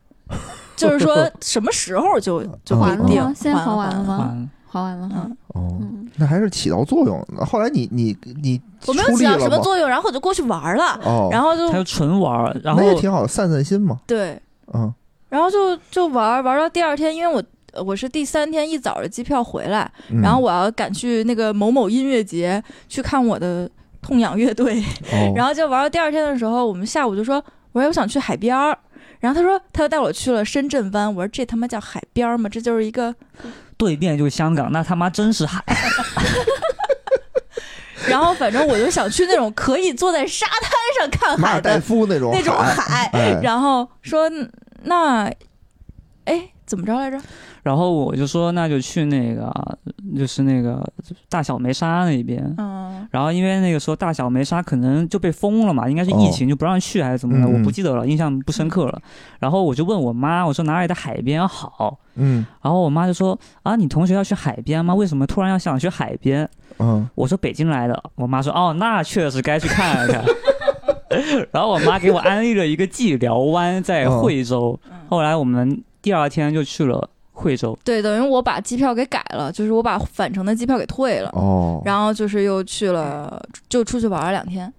[0.75, 3.33] 就是说 什么时候就就会还了定吗？
[3.35, 4.49] 现在还完了吗？
[4.73, 5.27] 还还完了哈。
[5.27, 7.21] 嗯，哦，嗯，那还是起到作用。
[7.45, 9.37] 后来你你你我没有起到？
[9.37, 13.99] 什么作用，然后我就过去玩了，哦，然后就他就纯玩，然后那也挺好，散散心嘛。
[14.07, 14.39] 对，
[14.73, 14.93] 嗯，
[15.29, 23.69] 然后就就玩玩到第二天，因为我呃我是第三天一早的机票回来，嗯然后我要赶去那个某某音乐节去看我的
[24.01, 24.81] 痛痒乐队，
[25.11, 27.35] 哦， 然后就玩到第二天的时候，我们下午就说
[27.71, 28.77] 我说我想去海边儿。
[29.19, 31.07] 然后他说，他就带我去了深圳湾。
[31.07, 32.49] 我说这他妈叫海边儿吗？
[32.49, 33.15] 这就是一个。
[33.83, 35.63] 对面就是香港，那他妈真是海。
[38.07, 43.09] 然后反正我就想去那种可以坐在沙滩上看海马尔代的夫那种那种海，海。
[43.13, 44.29] 哎，然后说
[44.83, 45.31] 那，
[46.25, 47.17] 哎，怎么着来着？
[47.63, 49.51] 然后我就说那就去那个，
[50.17, 50.85] 就是那个
[51.29, 52.53] 大小梅沙那边。
[52.57, 59.01] 嗯，然后因为那个时候大小梅沙可能就被封了嘛，应该是疫情就不让去还是怎么的，我不记得了，印象不深刻了。
[59.39, 61.97] 然后我就问我妈，我说哪里的海边好？
[62.15, 64.93] 嗯然后我妈就说啊，你同学要去海边吗？
[64.93, 66.47] 为什么突然要想去海边？
[66.79, 68.03] 嗯，我说北京来的。
[68.15, 70.23] 我妈说哦，那确实该去看看。
[71.51, 74.77] 然后我妈给我安利了一个寂寥湾在惠州。
[74.85, 77.77] 嗯后来我们第二天就去了惠州。
[77.83, 81.29] 对，等于我把机票给改了，就是我把返程的机票给退了。
[81.33, 84.71] 哦，然后就是又去了，就出去玩了两天，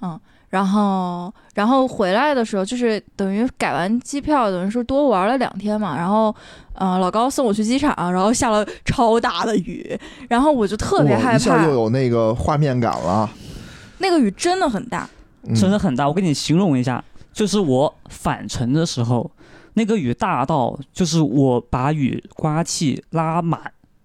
[0.00, 5.96] 嗯，然后然后回来的时候，就是等于改完机票，等于是多玩了两天嘛。
[5.96, 6.34] 然后，
[6.74, 9.98] 呃，老高送我去机场，然后下了超大的雨，
[10.28, 13.28] 然然后我就特别害怕一下怕又，有那个画面感了。
[13.98, 15.10] 那个雨真的很大，
[15.42, 16.06] 嗯真的很大。
[16.06, 19.28] 我给你形容一下，就是我返程的时候，
[19.78, 23.60] 那个雨大到就是我把雨刮器拉满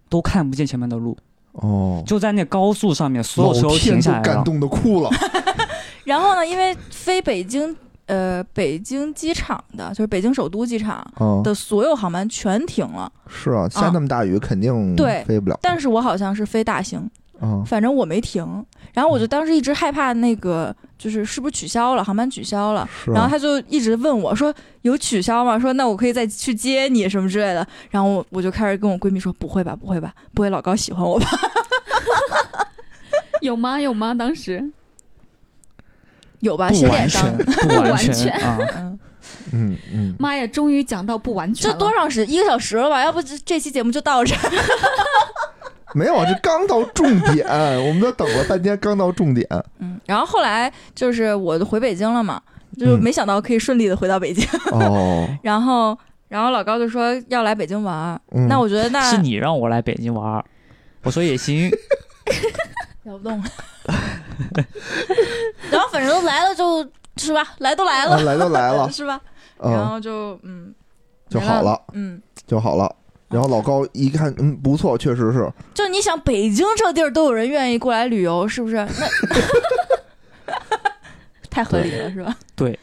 [0.07, 1.17] 都看不见前面的路，
[1.53, 4.23] 哦，就在那高速上面，所有车都停下来了。
[4.23, 5.09] 感动的哭了。
[6.05, 13.11] 然后呢，因为飞北京，呃，北京机场的，就是北京首都机场啊，的所有航班全停了。
[13.27, 15.57] 是啊，下那么大雨肯定对飞不了。
[15.61, 17.09] 但是我好像是飞大兴，
[17.39, 18.45] 啊，反正我没停。
[18.93, 22.79] 然后我就当时一直害怕那个，就是是不是取消了，航班取消了。
[22.81, 25.59] 啊然后他就一直问我说有取消吗？
[25.59, 27.67] 说那我可以再去接你什么之类的。
[27.91, 31.27] 然后我我就开始跟我闺蜜说不会吧，不会吧，不会老高喜欢我吧？
[33.41, 33.81] 有吗？
[33.81, 34.13] 有吗？
[34.13, 34.63] 当时
[36.39, 37.45] 有吧，不完写脸上全。
[37.67, 38.57] 不完完全全啊！
[38.77, 38.99] 嗯，
[39.51, 41.69] 嗯嗯，妈呀，终于讲到不完全。
[41.69, 43.03] 这多长时一个小时了吧？
[43.03, 44.39] 要不这这期节目就到这儿。
[45.93, 47.45] 没有，啊这刚到重点，
[47.87, 49.47] 我们都等了半天，刚到重点。
[49.79, 52.41] 嗯，然后后来就是我就回北京了嘛，
[52.77, 54.47] 就嗯没想到可以顺利的回到北京。
[54.71, 55.97] 哦， 然后，
[56.29, 60.43] 然后老高就说要来北京玩那我觉得那是你让我来北京玩儿，
[61.03, 61.69] 我说也行。
[63.03, 63.43] 聊不动了。
[65.69, 67.45] 然后反正都来了就，是吧？
[67.57, 69.19] 来都来啊了，来都来了，是吧？
[69.59, 70.73] 然嗯，后就嗯
[71.29, 72.93] 就好了，嗯，就好了。
[73.33, 75.51] 然后老高一看，嗯，不错，确实是。
[75.73, 78.75] 就你想北京这地儿都有人愿意过来旅游，是不是？
[78.75, 79.07] 那
[81.49, 82.35] 太合理了，是吧？
[82.55, 82.77] 对，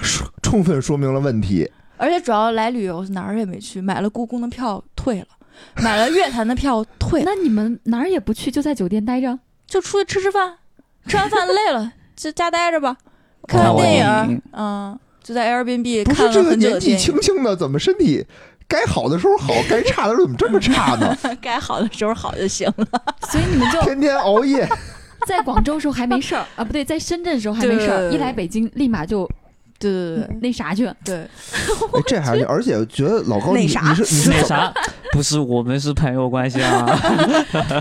[0.00, 1.70] 说 充分说明了问题。
[1.96, 5.26] 而且主要来旅游哪儿也没去，买了故宫的票退了，
[5.76, 9.38] 买了乐坛的票退了，那你们哪儿也不去，就在酒店待着？
[9.66, 10.58] 就出去吃吃饭，
[11.06, 12.96] 吃完饭累了就家待着吧，
[13.48, 16.96] 看看电影，嗯，就在 Airbnb 不看了是这个年纪。
[16.96, 18.24] 轻轻的，怎么身体
[18.68, 21.16] 该好的时候好，该差的时候怎么这么差呢？
[21.42, 22.86] 该好的时候好就行了。
[23.28, 24.68] 所以你们就天天熬夜。
[25.26, 29.26] 在广州时候还没事儿啊，不对，在深圳时候还没事儿，一来北京立马就
[29.78, 30.86] 对对对那啥去。
[31.02, 34.70] 对，哎，这还 而且觉得老高，你啥是你是那啥，
[35.12, 36.84] 不是我们是朋友关系啊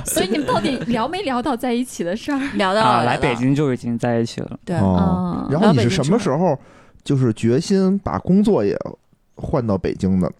[0.06, 2.40] 所以你们到底聊没聊到在一起的事儿？
[2.56, 3.00] 聊到啊！
[3.00, 4.58] 了来北，京就已经在一起了。
[4.64, 6.58] 对，哦，嗯然后你是什么时候
[7.04, 8.78] 就是决心把工作也
[9.36, 10.32] 换到北京的？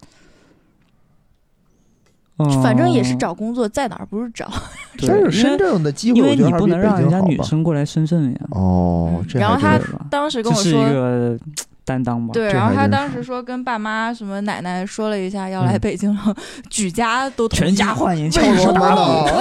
[2.62, 4.50] 反正也嗯是找工作，在哪儿不是找。
[4.98, 7.40] 对但是因为深圳的机会，因为你不能让人家女。
[7.42, 9.78] 生过来深圳呀，哦然后他
[10.10, 11.38] 当时这是一跟我说，个
[11.84, 12.32] 担当吧。
[12.32, 16.36] 对，然后他当时说跟爸妈什么奶奶说了一下要来嗯北京了，
[16.70, 19.02] 举家都全家欢迎，敲锣打鼓。
[19.02, 19.32] 呢？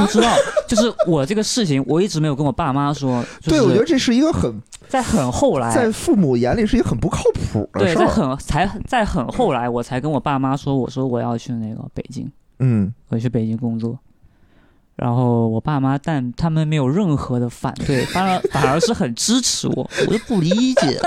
[0.00, 0.32] 我不知道，
[0.68, 3.24] 就是我这个事情，我一直没有跟我爸妈说。
[3.40, 4.54] 就对，我觉得这是一个很
[4.88, 8.06] 在很后来，在父母眼里是一个很不靠谱的对，在。
[8.12, 13.98] 很才在很后来，我才跟我爸妈说，我说我要去那个北京，嗯，我去北京工作。
[14.96, 21.00] 然后我爸妈，但他们没有任何的反对，反而反而是很支持我，我就不理解。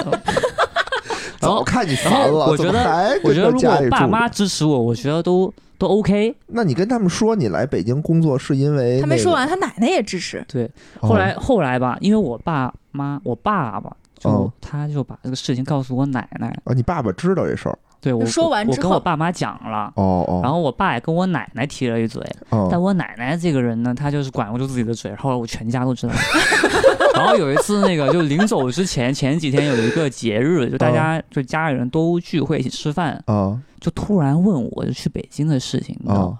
[1.46, 6.36] 然后看你烦了，我觉得我觉得如果爸妈支持我，我觉得都都 OK。
[6.48, 10.44] 那你跟他们说你来北京工作是因为那个他没说完，他奶奶也支持。
[10.48, 10.66] 对，
[11.00, 19.92] 哦后来后来吧，因为我爸妈，我爸爸就、哦他就把这个事情告诉我奶奶，啊，你爸爸知道这事儿对我说完之后跟我爸妈讲了。
[19.96, 26.14] 哦哦，然后我爸也跟我奶奶提了一嘴，哦但我奶奶这个人呢，她就是管不住自己的嘴，后来我全家都知道。
[27.16, 36.40] 然后有一次，那个就临走之前，前几天有一个节日，就大家就家里人都聚会一起吃饭，啊就突然问我就去北京的事情，你知道吗？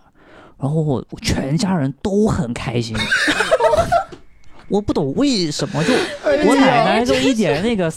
[0.60, 2.96] 然后我我全家人都很开心，
[4.68, 7.92] 我不懂为什么就哎我奶奶就一点那个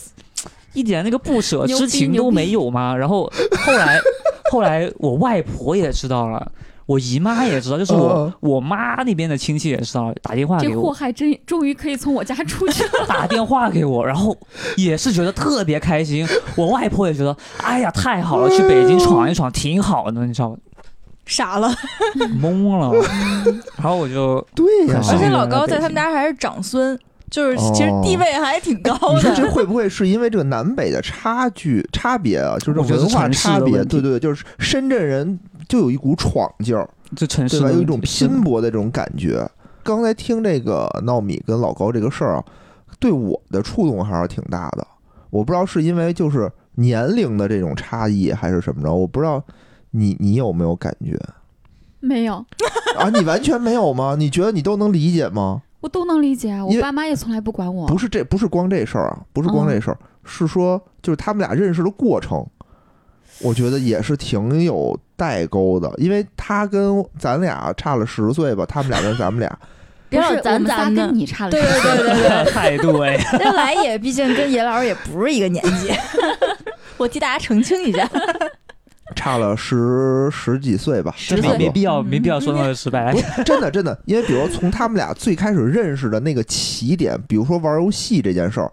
[0.75, 2.95] 一点那个不舍之情都没有吗？
[2.97, 3.33] 然后
[3.65, 3.99] 后来
[4.51, 6.53] 后来我外婆也知道了。
[6.89, 13.05] 我姨妈也知道，就是我、嗯我妈那边的亲戚也知道，打电话这给我，祸害真终于可以从我家出去了。
[13.07, 14.35] 打电话给我，然后
[14.79, 16.27] 也是觉得特别开心。
[16.57, 20.57] 我外婆也觉得，哎呀，太好了，去北京闯一闯挺好的，你知道吗？
[21.27, 21.71] 傻了，
[22.41, 22.91] 懵了，
[23.77, 26.99] 然后我就对呀可，是而且老高在他们家还是长孙，
[27.31, 29.47] 就是哦其实地位还挺高你说这。
[29.51, 32.57] 会不会是因为这个南北的差距差别啊？
[32.61, 35.39] 就是文化差别，对对，就是深圳人
[35.69, 37.77] 就有一股闯劲儿，就城市对吧？
[37.77, 39.49] 有一种拼搏的这种感觉。
[39.83, 42.45] 刚才听这个闹米跟老高这个事儿啊，
[42.99, 44.87] 对我的触动还是挺大的。
[45.31, 49.43] 我不知道是因为就是年龄的这种差异，还是什么着，我不知道
[49.91, 51.19] 你你有没有感觉
[52.01, 52.35] 没有，
[52.99, 53.09] 啊？
[53.11, 54.15] 你完全没有吗？
[54.19, 55.63] 你觉得你都能理解吗？
[55.81, 56.65] 我都能理解啊。
[56.65, 57.87] 我爸妈也从来不管我。
[57.87, 62.45] 不是这不是光这事儿啊，不是光这事儿，是说就是他们俩认识的过程，
[63.41, 69.59] 我觉得也是挺有代沟的，因为他跟咱俩差了十岁吧，他们俩跟咱们俩，
[70.11, 71.15] 不是我们仨咱咱跟。
[71.15, 71.97] 你差了对十岁。
[71.97, 72.45] 对对对。
[72.45, 75.93] 对，态度哎， 那来也毕竟跟野老师也不是一个年纪，
[76.97, 78.09] 我替大家澄清一下。
[79.17, 83.15] 差了十十几岁吧，真没差不多没必要没必要说那么失败。
[83.45, 88.71] 真的真的，因为比如从他们俩最开始认识的那个起点，比如说玩游戏这件事儿，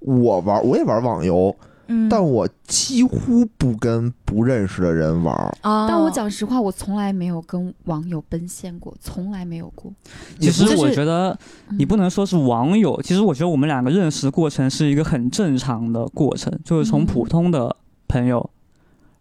[0.00, 1.56] 我玩我也玩网游，
[1.92, 5.34] 嗯但我几乎不跟不认识的人玩。
[5.60, 9.92] 啊，但我讲实话，我从来没有跟网友奔现过，从来没有过。
[10.40, 11.38] 其实我觉得
[11.78, 17.76] 你不能说是网友，其实我觉得我们两个认识的过程是一个很正常的过程，就是从嗯普通的
[18.08, 18.50] 朋友，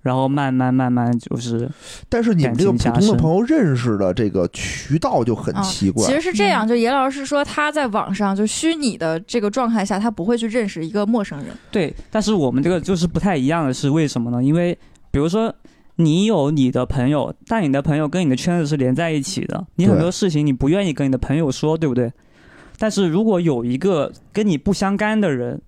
[0.01, 1.69] 然后慢慢慢慢就是
[2.09, 6.05] 但是你们这个普通的朋友认识的这个渠道就很啊奇怪。
[6.05, 11.47] 其实是这样，嗯就严老师说他在网上就虚拟的这个状态下，他不会去认识一个陌生人。
[11.71, 11.93] 对。
[12.09, 14.43] 但是我们这个就是不太一样的是为什么呢？
[14.43, 14.77] 因为
[15.11, 15.53] 比如说。
[15.97, 19.67] 你有你的朋友，但你的朋友跟你的圈子是连在一起的。
[19.75, 22.11] 你很多事情你不愿意跟你的朋友说，对不对？
[22.79, 25.61] 但是如果有一个跟你不相干的人，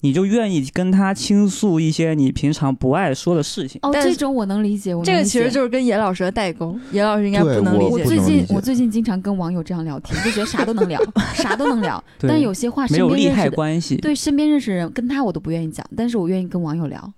[0.00, 3.78] 你就愿意跟他倾诉一些你平常不爱说的事情。
[3.82, 7.90] 哦，这种我能理解，我能这个其实就是跟严老师的代沟，严老师应该不能理解。
[7.90, 11.00] 我最近我最近经常跟网友这样聊天，就觉得啥都能聊，
[11.34, 12.02] 啥都能聊。
[12.20, 13.96] 但有些话没身有利害关系。
[13.96, 17.12] 对身边认识的人跟他我都不愿意讲，但是我愿意跟网友聊。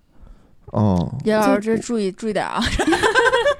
[0.66, 2.60] 哦，严老师，这注意注意点啊！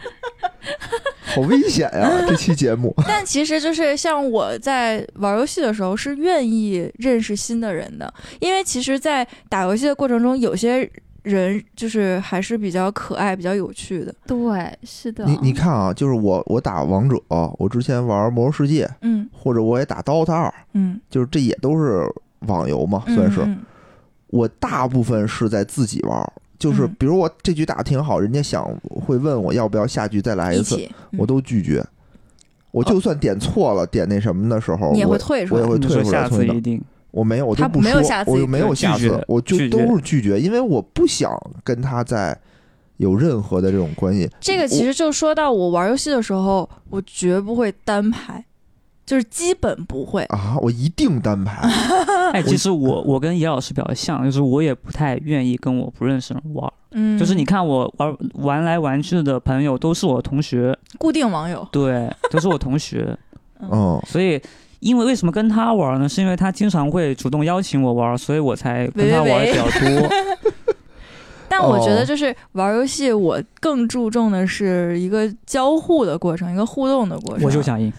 [1.43, 2.11] 好危险呀！
[2.27, 10.89] 这期节目，但其实就是像我在玩游戏的时候是愿意认识新的人的，因为其实，在打游戏的过程中，有些
[11.23, 14.15] 人就是还是比较可爱、比较有趣的。
[14.27, 15.25] 对，是的。
[15.27, 17.17] 你你看啊，就是我我打王者，
[17.59, 22.05] 我之前玩魔兽世界，嗯或者我也打 DOTA 二，嗯，就是这也都是
[22.47, 23.41] 网游嘛，算是。
[23.43, 23.59] 嗯
[24.31, 30.77] 我大部分是在自己玩，就是嗯比如我这局打的挺好，人家想会问我要不要下局再来一次，
[31.17, 31.85] 我都拒绝。
[32.71, 35.73] 我就算点错了，点那什么的时候，你也我会退出来我也。
[35.73, 36.03] 会你退出来。
[36.03, 41.33] 说下次一定我没有，我他都不说，没有下次我就没有下次，我就都是拒绝，因为我不想
[41.65, 42.39] 跟他在
[42.99, 44.31] 有任何的这种关系。
[44.39, 48.45] 这个其实就说到我玩游戏的时候，我绝不会单排，
[49.09, 50.23] 就是基本不会。
[50.25, 51.67] 啊，我一定单排。
[52.35, 56.71] 哎，其实我我跟野老师比较像，就是我也不太愿意跟我不认识的人玩。
[56.91, 63.17] 嗯，就是你看我玩玩来玩去的朋友都是我同学，固定网友，对，都是我同学，
[63.61, 64.39] 嗯，所以。
[64.81, 66.09] 因为为什么跟他玩呢？
[66.09, 70.09] 是因为他经常会主动邀请我玩，所以我才跟他玩的比较多。
[71.51, 77.45] 但我觉哦得就是玩游戏，我更注重的是一个交互的过程，一个互动的过程。
[77.45, 77.93] 我就想赢，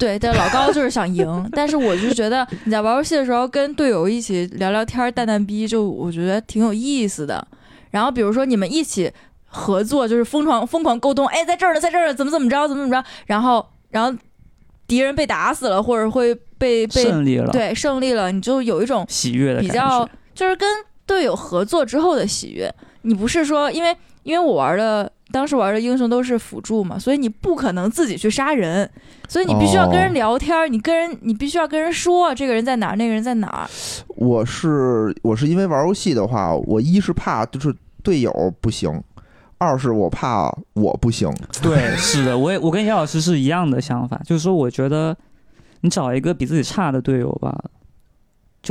[0.00, 7.46] 对，但老高就是想赢，但是我就觉得你在玩游戏的时候跟队友一起聊聊天、蛋蛋逼，就我觉得挺有意思的。
[7.90, 9.12] 然后比如说你们一起
[9.44, 14.18] 合作，就是疯狂疯狂沟通，哎，在这儿呢，在这儿呢，怎么怎么着，怎么怎么着，然后然后
[14.86, 20.08] 敌人被打死了，或者会被被胜利了，对胜利了，你就有一种喜悦的比较。
[20.32, 20.66] 就是跟
[21.04, 22.72] 队友合作之后的喜悦。
[23.02, 28.90] 你不是说，因为因为我玩的当时玩的英雄都是辅助嘛，所以你不可能自己去杀人，
[29.28, 33.68] 所以你必须要跟人哦聊天，你跟人你必须要跟人说这个人在哪儿，那个人在哪儿。
[34.08, 39.02] 我是我是因为玩游戏的话，我一是怕就是队友不行，
[39.58, 41.32] 二是我怕我不行。
[41.62, 45.16] 对，是的，我也我跟叶老师是一样的想法，就是说，我觉得
[45.82, 47.56] 你找一个比自己差的队友吧，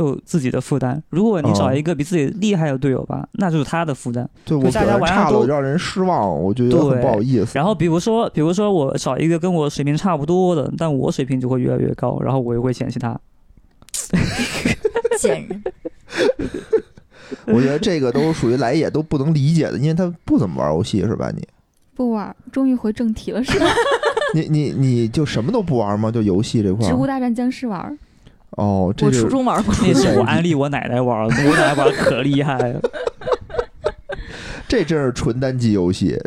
[0.00, 4.26] 就自己的负担；如果你找哦一个比自己厉害的队友吧，那就是他的负担。
[4.46, 7.50] 对我就大家表现差了，让人失望，我觉得很不好意思。
[7.54, 13.20] 然后比如说，比如说我找一个跟我水平差不多的，但我水平就会越来越高，然后我又会嫌弃他。
[15.20, 15.62] 贱人，
[17.44, 21.30] 我觉得这个都属于来也都不能理解的，因为他不怎么玩游戏是吧？
[21.36, 21.46] 你
[21.94, 23.66] 不玩，终于回正题了，是吧？
[24.34, 26.10] 你你你就什么都不玩吗？
[26.10, 27.06] 就游戏这块植物？
[27.06, 27.94] 大战僵尸玩儿，
[28.52, 29.74] 哦，这我初中玩过。
[29.82, 32.80] 那是我安利我奶奶玩的，我奶奶玩可厉害了。
[34.68, 36.18] 这真是纯单机游戏。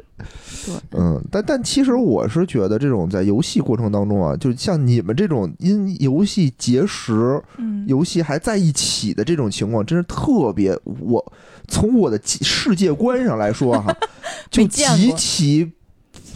[0.65, 10.77] 对，嗯，但但其实我是觉得这种在游戏过程当中啊，就像你们这种因游戏结识、嗯，游戏还在一起的这种情况，真是特别。
[11.01, 11.33] 我
[11.67, 13.93] 从我的世界观上来说哈、
[14.49, 15.69] 就极其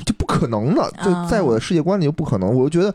[0.06, 2.54] 就不可能的，就啊在我的世界观里就不可能。
[2.54, 2.94] 我就觉得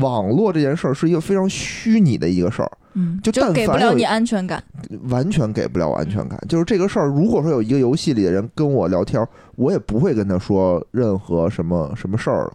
[0.00, 4.62] 网络这件事儿是一个非常虚拟的一个事儿，嗯，就但给不了你安全感。
[5.08, 6.38] 完全给不了安全感。
[6.48, 9.26] 就是这个事儿，如果说有一个游戏里的人跟我聊天，
[9.56, 12.52] 我也不会跟他说任何什么什么事儿了。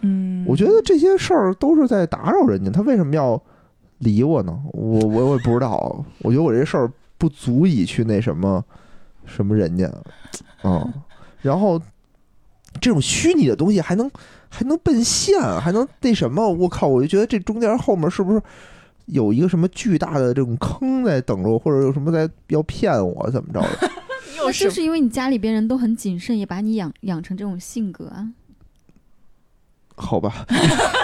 [0.00, 3.40] 嗯，我觉得这些事儿都是在打扰人家，他为什么要
[3.98, 4.58] 理我呢？
[4.72, 6.04] 我我我也不知道。
[6.20, 8.64] 我觉得我这事儿不足以去那什么
[9.24, 9.90] 什么人家，
[10.62, 10.92] 嗯。
[11.40, 11.80] 然后
[12.80, 14.10] 这种虚拟的东西还能
[14.48, 16.48] 还能奔现，还能那什么？
[16.48, 16.86] 我靠！
[16.86, 18.42] 我就觉得这中间后面是不是
[19.06, 23.90] 有一个什么巨大的这种坑在等着我，或者有什么在要骗我，怎么着的？
[24.36, 28.28] 那就是因为你家里边人都很谨慎，也把你养养成这种性格啊。
[29.96, 30.46] 好吧，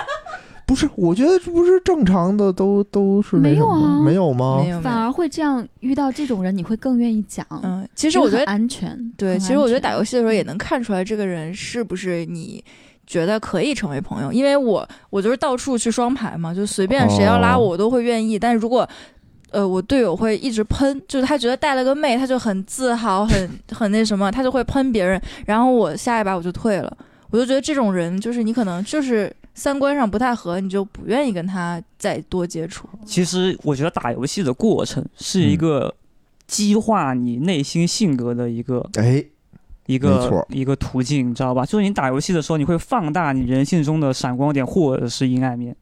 [0.65, 4.61] 不是，我觉得这不是正常的，都都是没有啊没有吗？
[4.63, 4.81] 没有。
[4.81, 7.45] 反而会这样，遇到这种人，你会更愿意讲。
[7.63, 9.13] 嗯，其实我觉得安全。
[9.17, 12.65] 对，其实我觉得打游戏的时候也能看出来这个人是不是你
[13.07, 18.39] 觉得可以成为朋友，因为我我就是到处去双排嘛，就随便谁要拉我，哦我都会愿意。
[18.39, 18.89] 但是如果
[19.51, 26.97] 呃，我队友会一直喷，就是他觉得带了个妹，他就很自豪， 很很那什么，他就会喷别人，然后我下一把我就退了。
[27.31, 32.89] 我就觉得这种人，就是你可能就是三观上不太合，你就不愿意跟他再多接触。
[33.05, 35.95] 其实我觉得打游戏的过程是一嗯个
[36.47, 39.25] 激化你内心性格的一个哎，
[39.87, 41.65] 一个一个途径，你知道吧？
[41.65, 45.77] 就是你打游戏的时候，你会放大你人性中的闪光点或者是阴暗面，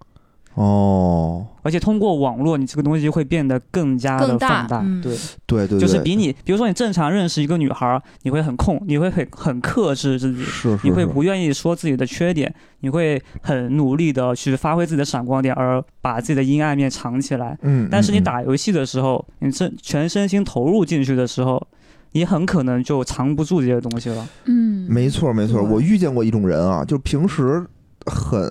[0.55, 4.80] 哦，而且通过网络，你这个东西会变得更加的放大。
[4.84, 5.00] 嗯。
[5.00, 17.57] 对，对对对，就是比你，比如说你正常认识一个女孩儿，你会很控，你会很很克制自己，是是你会不愿意说自己的缺点，你会很努力的去发挥自己的闪光点，而把自己的阴暗面藏起来。
[17.62, 21.64] 嗯，但是你打游戏的时候，你真全身心投入进去的时候，
[22.12, 24.28] 你很可能就藏不住这些东西了。
[24.44, 25.70] 嗯，没错没错，对。
[25.70, 27.64] 我遇见过一种人啊，就平时
[28.06, 28.42] 很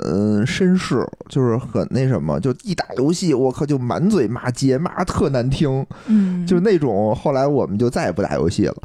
[0.45, 7.15] 绅士，就是很那什么，就一打游戏，我靠，就满嘴骂街，骂得特难听，嗯，就是那种。
[7.15, 8.75] 后来我们就再也不打游戏了，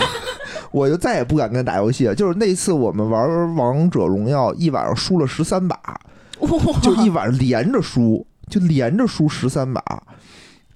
[0.72, 2.14] 我就再也不敢跟他打游戏了。
[2.14, 5.78] 就是那次我们玩王者荣耀，一晚上输了十三把，
[6.82, 9.82] 就一晚上连着输，就连着输十三把，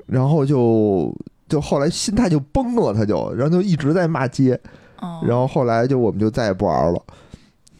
[0.07, 1.13] 然后就
[1.49, 4.59] 就后来心态就崩了，他就，然后就一直在骂街。
[4.99, 6.99] 哦然后后来就我们就再也不玩了，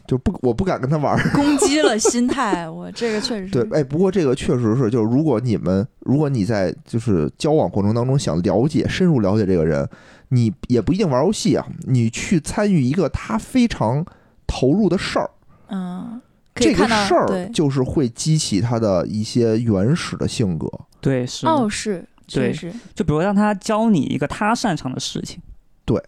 [0.05, 1.17] 就不我不敢跟他玩。
[1.31, 9.89] 攻击了 心态，我这个确实是对，哎，不过这个确实是，就是如果你们如果你在就是交往过程当中想了解深入了解这个人，
[10.29, 14.05] 你也不一定玩游戏啊，你去参与一个他非常
[14.45, 15.29] 投入的事儿，
[15.69, 16.21] 嗯，
[16.53, 20.71] 这个事儿就是会激起他的一些原始的性格。
[21.01, 21.51] 对，是的。
[21.51, 22.53] 哦是对
[22.93, 25.41] 就比如让他教你一个他擅长的事情，
[25.85, 26.01] 对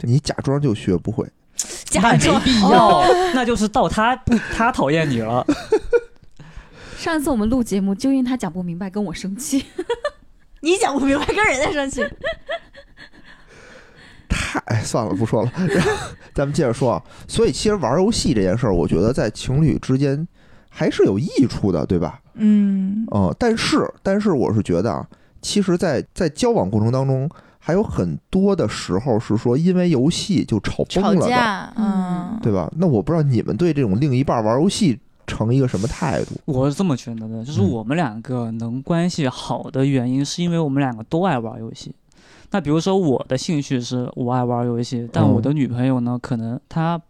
[0.00, 1.26] 你假装就学不会，
[1.84, 3.02] 假装必要，
[3.34, 5.44] 那就是到他不他讨厌你了。
[6.98, 9.64] 上一次我们录节目，就因为他讲不明白，跟我生气。
[10.60, 12.04] 你讲不明白，跟人家生气。
[14.28, 15.52] 太哎算了，不说了。
[15.54, 15.90] 然后
[16.34, 20.26] 咱们接着说啊，所以其实玩游戏这件事儿，我觉得在情侣之间
[20.68, 22.20] 还是有益处的，对吧？
[22.34, 25.06] 嗯嗯，但是但是我是觉得啊，
[25.46, 27.30] 其实在，在交往过程当中，
[27.60, 32.68] 还有很多的时候是说因为游戏就吵吵崩了的，架，嗯，对吧？
[32.76, 36.34] 那我不知道你们对这种另一半玩游戏成一个什么态度？
[36.46, 41.94] 我是这么觉得的，就是嗯我们两个能关系好的原因，是因为我们两个都爱玩游戏。
[42.50, 47.00] 那比如说我的兴趣是我爱玩游戏，但嗯我的女朋友呢，可能她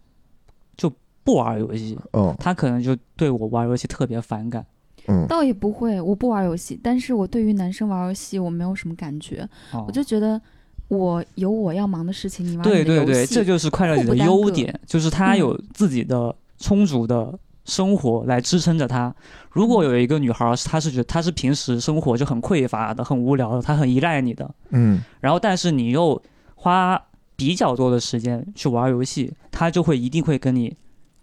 [0.77, 0.93] 就
[1.25, 4.65] 不玩游戏，嗯她可能就对我玩游戏特别反感。
[5.09, 5.27] 嗯。
[5.29, 9.85] 倒也不会，我不玩游戏，但是我对于男生玩游戏我没有什么感觉，哦。
[9.87, 10.41] 我就觉得
[10.89, 15.39] 我有我要忙的事情，你玩对对对，戏这就是快乐里的优点，就是他嗯。
[15.39, 19.15] 有自己的充足的生活来支撑着他。
[19.51, 19.69] 如嗯。
[19.69, 25.01] 果有一个女孩儿，她是觉得她是平时生活就很匮乏的、很无聊的，她很依赖你的，嗯。
[25.21, 26.21] 然后但是你又
[26.55, 27.01] 花
[27.35, 30.75] 比较多的时间去玩游戏，她就会一定会跟你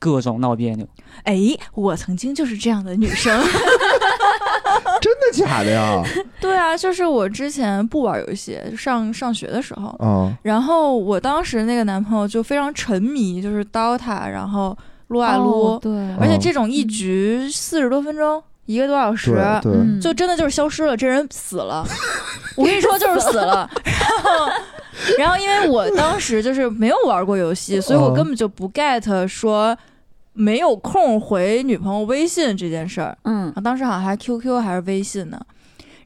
[0.03, 0.85] 各种闹别扭。
[1.23, 1.37] 哎，
[1.73, 3.33] 我曾经就是这样的女生。
[5.01, 6.03] 真的假的呀？
[6.41, 14.77] 对啊，就是我之前不玩游戏，上上学的时候，嗯然后我当时那个男朋友就非常沉迷，就是 DOTA，然后
[15.07, 19.37] 撸啊撸，哦对，而且这种一局四十多分钟，一个多小时，
[20.01, 21.85] 就真的就是消失了，这人死了。
[22.57, 23.69] 我跟你说，就是死了。
[23.83, 24.47] 然后，
[25.17, 29.75] 然后因为我当时就是没有玩过游戏，所以我嗯根本就不 get 说
[30.33, 33.17] 没有空回女朋友微信这件事儿。
[33.23, 35.39] 嗯啊，当时好像还 QQ 还是微信呢。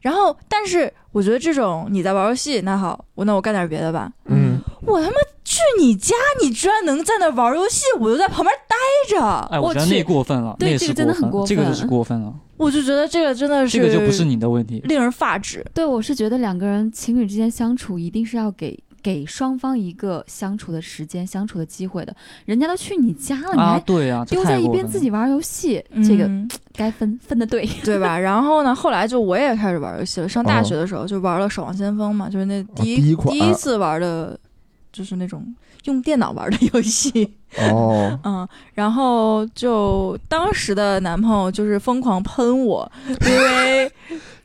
[0.00, 4.10] 然后，但是我觉得这种你在玩游戏，那好，我那我干点别的吧。
[4.26, 8.76] 嗯，我他妈去你家，你居然能在那玩游戏，我就在旁边待
[9.16, 9.20] 着。
[9.50, 14.80] 哎，我觉得去那过分了，对这个真的很过分这个就是过分了，我就觉得这个真的是这个就不是你的问题。
[14.84, 15.66] 令人发指。
[15.74, 22.14] 对，我是觉得两个人情侣之间相处，一定是要给给双方一个相处的时间、相处的机会的。
[22.44, 27.64] 人家都去你家了，你啊，还对啊，丢在一边自己玩游戏，这个嗯该分分的对。
[27.84, 28.18] 对吧？
[28.18, 30.28] 然后呢，后来就我也开始玩游戏了。
[30.28, 34.38] 上大哦学的时候就玩了《守望先锋》嘛，就是那第一、第一款次玩的
[34.92, 35.42] 就是那种
[35.84, 37.34] 用电脑玩的游戏。
[37.58, 43.90] 哦， 嗯，然后就当时的男朋友就是疯狂喷我，因为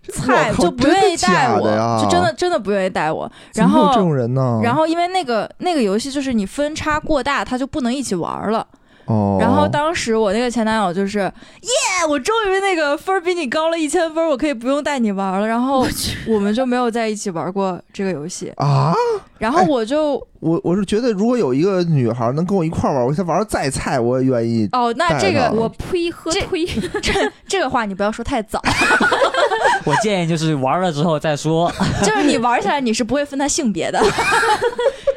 [0.13, 3.31] 菜就不愿意带真的假我，就真的真的不愿意带我。
[3.53, 4.59] 然后这种人呢？
[4.63, 8.65] 然后因为那个那个游戏就是你分差过大，他就不能一起玩了。
[9.05, 15.47] 哦，然后当时我那个前男友就是耶，我终于那个分儿比你高了一千分，我可以不用带你玩了。
[15.47, 15.85] 然后
[16.27, 18.51] 我们就没有在一起玩过这个游戏。
[18.57, 18.93] 啊，
[19.37, 24.69] 然后我就我我是觉得如果有一个女孩能跟我一块儿玩，我她玩的再菜，我也愿意。
[24.71, 26.65] 哦，那这个我呸喝呸，
[27.01, 28.61] 这这个话你不要说太早，
[29.85, 31.71] 我建议就是玩了之后再说。
[32.01, 34.01] 就是你玩起来你是不会分他性别的。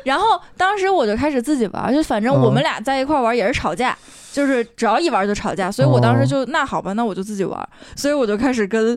[0.06, 3.98] 然后当时我就开始自己玩，就反正我们俩在一块玩也是吵架，
[4.32, 8.96] 就是只要一玩就吵架，所以我当时就、那好吧，那我就自己玩，所以我就开始跟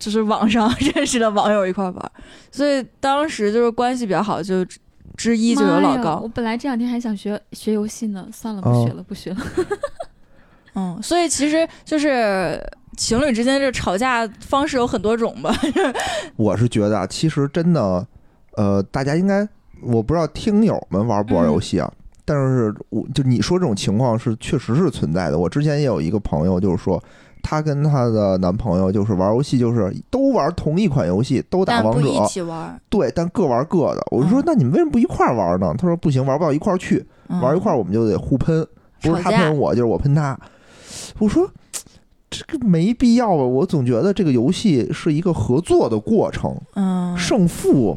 [0.00, 2.12] 就是网上认识的网友一块玩，
[2.50, 4.66] 所以当时就是关系比较好，就
[5.16, 6.18] 之一就有老高。
[6.24, 9.36] 我，本来这两天还想学学游戏呢，算了，不哦学了，不学了。
[10.74, 12.60] 嗯，所以其实就是
[12.96, 15.54] 情侣之间这吵架方式有很多种吧，
[16.34, 18.04] 我是觉得啊，其实真的，
[18.56, 19.48] 呃，大家应该，
[19.82, 21.90] 我不知道听友们玩不玩游戏啊，
[22.24, 25.38] 但是我就你说这种情况是确实是存在的。
[25.38, 27.02] 我之前也有一个朋友，就是说
[27.42, 34.06] 她跟她的男朋友就是玩游戏，就是都玩同一款游戏，都打王者，一起玩，对，但各玩各的。
[34.10, 35.74] 我就说，嗯那你们为什么不一块儿玩呢？
[35.78, 38.66] 他说不行，玩不到一块儿去，嗯玩一块儿我们就得互喷，
[39.02, 40.38] 不是他喷我，就是我喷他。
[41.18, 41.48] 我说
[42.30, 47.96] 这个没必要吧，我总觉得这个游戏是一个合作的过程，嗯，胜负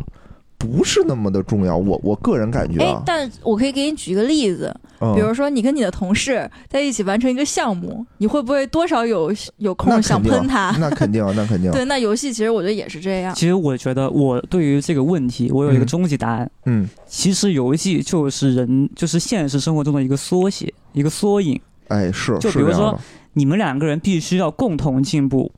[0.62, 1.76] 不是那么的重要。
[1.76, 10.76] 我我个人感觉啊，，哎但我可以给你举一个例子，嗯比如说你跟你的同事在一起完成一个项目，你会不会多少有有空想喷他？
[10.80, 13.34] 那肯定， 那肯定，对，那游戏其实我觉得也是这样。
[13.34, 16.50] 其实我觉得我对于这个问题，我有一个嗯终极答案。
[16.66, 21.60] 嗯，其实游戏就是人，就是现实生活中的一个缩写，一个缩影。
[21.88, 22.98] 哎，是，就比如说
[23.34, 25.52] 你们两个人必须要共同进步，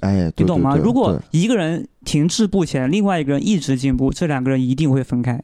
[0.00, 0.76] 哎，对你懂吗？
[0.76, 5.40] 如果一个人停滞不前，另外一个人一直进步，这两个人一定会分开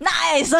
[0.00, 0.50] ，nice，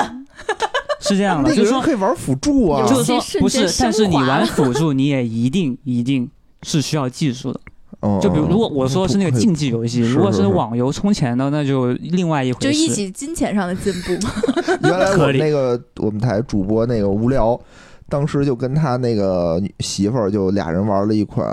[1.00, 1.48] 是这样的。
[1.48, 6.30] 那就是说，个人可以玩辅助啊，就是说不是，但是你玩辅助，你也一定一定
[6.62, 7.60] 是需要技术的。
[8.00, 12.66] 哦就比如，如果我说是那个竞技，游戏，是如果是是网游充钱的，那就另外一回事。
[12.66, 14.12] 就一起金钱上的进步。
[14.82, 17.60] 原来我那个我们台主播那个无聊，
[18.08, 21.46] 当时就跟他那个媳妇儿就俩人玩了一款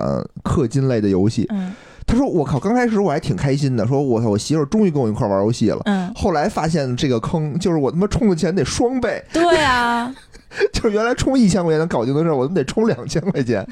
[0.43, 1.45] 氪金类的游戏。
[1.49, 1.73] 嗯
[2.09, 5.79] 他说：“我靠，刚开始我还挺开心的，说我操，我媳妇儿终于跟我一块玩游戏了。
[5.85, 10.11] 嗯，后来发现这个坑，就是我他妈充的钱得双倍，对啊，
[10.73, 13.63] 就是原来充一千块钱能搞定的事儿，我他妈得充两千块钱。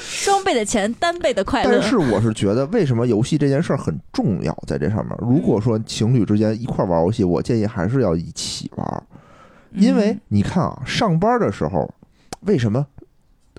[0.00, 1.82] 双倍的钱，单倍的快乐但。
[1.82, 9.02] 是我是觉得，为什么游戏这件事儿很重要，在这上面，如果说情侣之间一块玩游戏，我建议还是要一起玩。
[9.72, 11.86] 因为嗯你看啊，上班的时候，
[12.46, 12.86] 为什么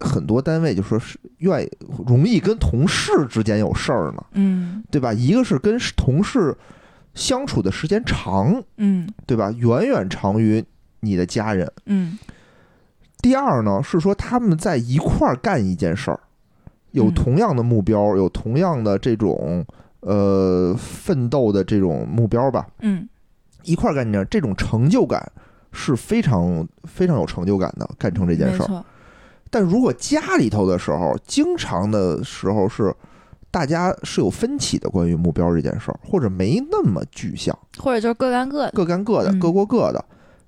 [0.01, 1.71] 很多单位就说是愿意
[2.05, 4.23] 容易跟同事之间有事儿呢？
[4.33, 5.13] 嗯对吧？
[5.13, 6.55] 一个是跟同事
[7.13, 9.51] 相处的时间长，嗯对吧？
[9.57, 10.63] 远远长于
[10.99, 11.71] 你的家人。
[11.85, 12.17] 嗯
[13.21, 16.19] 第二呢，是说他们在一块儿干一件事儿，
[16.91, 19.65] 有嗯同样的目标，有同样的这种
[20.01, 23.07] 呃奋斗的这种目标吧，嗯
[23.63, 25.31] 一块儿干一件儿，这种成就感
[25.71, 28.83] 是非常非常有成就感的，干成这件事儿。
[29.49, 32.93] 但如果家里头的时候，经常的时候是
[33.51, 40.03] 大家是有分歧的，关于目标这件事儿，或者没那么具象，或者就是各干各的，各干各的，嗯各过各的。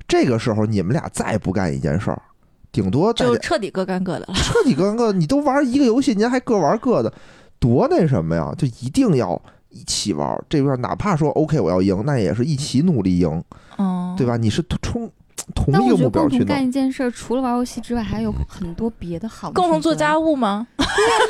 [0.07, 2.21] 这个时候你们俩再不干一件事儿，
[2.71, 4.33] 顶多就彻底各干各的了。
[4.35, 7.13] 彻底各干各的，你都玩一个游戏，您还各玩各的，
[7.59, 8.53] 多那什么呀？
[8.57, 10.37] 就一定要一起玩。
[10.49, 13.43] 这边哪怕说 OK 我要赢，那也是一起努力赢，
[13.77, 14.37] 哦，对吧？
[14.37, 15.09] 你是冲
[15.55, 16.43] 同但一个我觉得共同目标去。
[16.45, 20.67] 干一件事儿，除了玩游戏之外，还有很多别的好的共同做家务吗？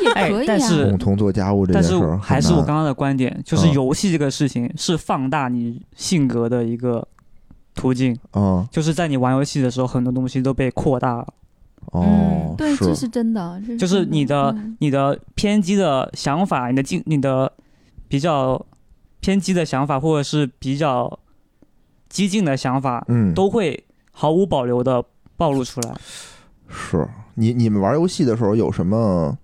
[0.02, 0.44] 也哎可以啊。
[0.46, 7.06] 但是共同做家务这但是件事还是我刚刚的观点，就是嗯游戏这个事情是放大你性格的一个
[7.74, 11.26] 途径，嗯就是在你玩游戏的时候，很多东西都被扩大了，
[11.92, 17.50] 哦嗯，对，这是真的，这就是你的嗯你的偏激的想法，你的进你的
[18.08, 18.64] 比较
[19.20, 21.18] 偏激的想法，或者是比较
[22.08, 23.84] 激进的想法，嗯都会
[24.20, 25.04] 毫无保留的
[25.36, 25.94] 暴露出来。
[26.68, 29.38] 是你你们玩游戏的时候有什么？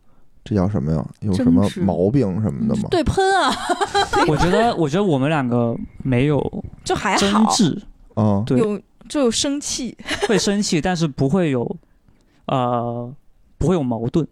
[0.44, 1.06] 这叫什么呀？
[1.20, 2.88] 有什么毛病什么的吗？
[2.90, 3.54] 对喷啊，
[4.26, 6.38] 我觉得，我觉得我们两个没有
[6.84, 7.80] 就还争好，执，
[8.14, 9.96] 啊，对有就有生气。
[10.28, 11.76] 会生气，但是不会有
[12.46, 13.10] 呃
[13.58, 14.26] 不会有矛盾。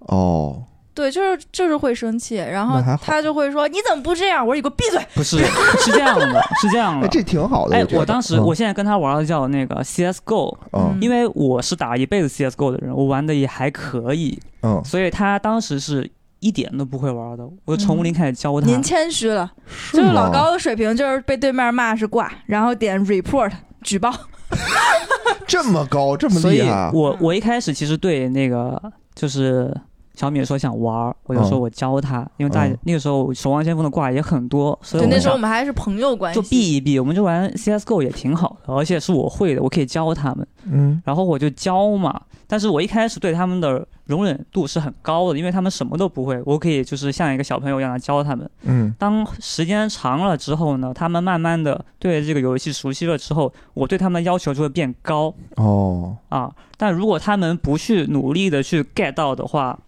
[0.00, 0.62] 哦，
[0.98, 4.44] 对，就是就是会生气，然后他就会说你怎么不这样？
[4.44, 5.00] 我说你给我闭嘴。
[5.14, 5.38] 不是，
[5.78, 7.08] 是这样的，是这样哎，的。
[7.08, 7.76] 这挺好的。
[7.76, 18.66] 哎我当时嗯我现在跟他玩的叫那个 CSGO，嗯因为我是打一辈子 CSGO 的人，我玩的也还可以，嗯，所以他当时是一点都不会玩的，我就从零开始教他。
[18.66, 24.12] 您谦虚了，是就是老高的水平就是被对面骂是挂，然后点 report 举报。
[25.46, 28.80] 这么高，这么所以厉害，我我一开始其实对那个
[29.14, 29.74] 就是
[30.18, 36.40] 小米说想玩，我就说嗯我教他，因为在嗯那个时候守望先锋的挂也很多，所以，那时候我们还是朋友关系。
[36.40, 42.22] 就避一避，我们就玩 CSGO 也挺好的，而且是我会的，我可以教他们，嗯然后我就教嘛。
[42.50, 48.50] 但是我一开始对他们的容忍度是很高的，因为他们什么都不会，我可以就是像一个小朋友一样来教他们。
[48.62, 56.50] 嗯当时间长了之后呢，他们慢慢的对这个游戏熟悉了之后，我对他们的要求就会变高哦，啊。
[56.78, 59.78] 但如果他们不去努力的去 get 到的话，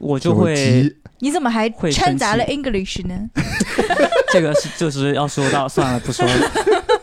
[0.00, 3.28] 我就会你怎么还掺杂了 English 呢？
[4.32, 6.50] 这个是就是要说到算了不说了。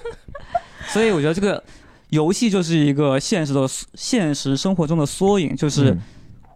[0.89, 1.63] 所以我觉得这个
[2.09, 6.01] 游戏就是一个现实的现实生活中的缩影，就是、嗯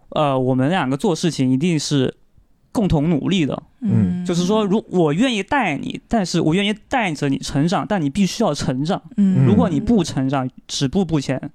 [0.10, 2.16] 呃我们两个做事情一定是
[2.72, 3.64] 共同努力的。
[3.82, 9.02] 嗯就是说，如我愿意带你，但是我愿意带着你成长，但你必须要成长。
[9.18, 11.50] 嗯，如果你不成长，止步不前，那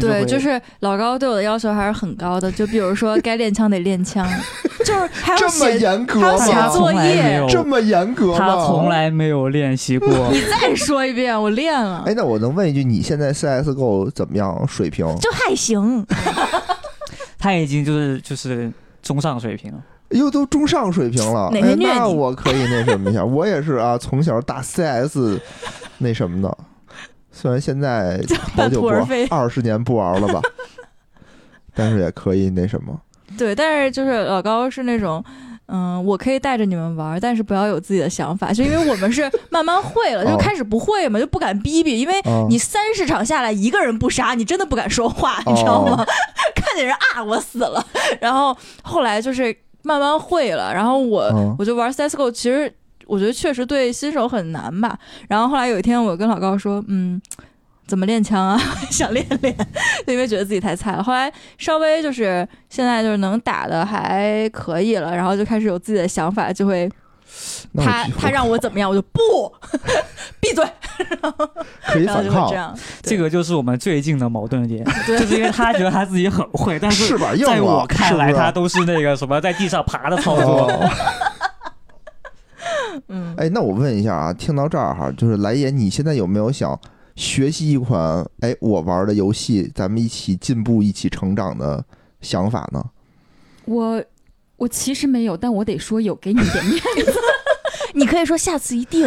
[0.00, 2.50] 对，就是老高对我的要求还是很高的。
[2.52, 4.26] 就比如说该练枪得练枪，
[4.84, 6.78] 就是还要这么写严格还要写？
[6.78, 7.48] 作业有。
[7.48, 8.38] 这么严格吗？
[8.38, 10.08] 他从来没有练习过。
[10.30, 15.06] 你再说一遍，我练了，哎，那我能问一句，你现在 CSGO 怎么样水平？
[15.20, 16.06] 就还行。
[17.38, 18.70] 他已经就是就是
[19.02, 19.78] 中上水平了。
[20.10, 25.38] 哎呦，都中上水平了，哎，那我可以那什么一下，我也是啊，从小打 CS
[25.98, 26.58] 那什么的，
[27.40, 30.40] 虽然现在好半久不途而废二十年不玩了吧，
[31.74, 33.00] 但是也可以那什么。
[33.36, 35.24] 对，但是就是老高是那种。
[35.70, 46.02] 嗯，我可以带着你们玩，但是不要有自己的想法，就因为我们是 慢慢会了，就哦开始不会嘛，就不敢逼逼，因为啊，你三十场下来一个人不杀，你真的不敢说话，你知道吗？
[46.56, 47.84] 看见人啊，我死了。
[48.18, 52.72] 然后后来就是慢慢会了，然后我、嗯我就玩 CSGO，其实
[53.08, 54.96] 我觉得确实对新手很难吧。
[55.28, 57.20] 然后后来有一天我跟老高说，嗯。
[57.88, 58.60] 怎么练枪啊？
[58.92, 59.56] 想练练，
[60.06, 61.02] 因为觉得自己太菜了。
[61.02, 66.86] 后来稍微就是现在就是能打的还可以了，然后就开始有自己的想法，就会
[67.78, 69.18] 他他让我怎么样，我就不
[70.38, 70.62] 闭嘴，
[71.88, 72.78] 可以然后反抗就会这，样。
[73.00, 80.70] 这个就是我们最近的矛盾点，对就是因为他觉得他自己很会，但是在我，看来，他都是那个什么在地上爬的操作。
[82.96, 86.78] 哦 嗯，哎，那我问一下啊，听到这儿哈，就是来也，你现在有没有想
[87.16, 91.84] 学习一款哎我玩的游戏，咱们一起进步、一起成长的
[92.20, 92.84] 想法呢？
[93.64, 94.02] 我
[94.56, 97.12] 我其实没有，但我得说有，给你点面子。
[97.94, 99.06] 你可以说下次一定。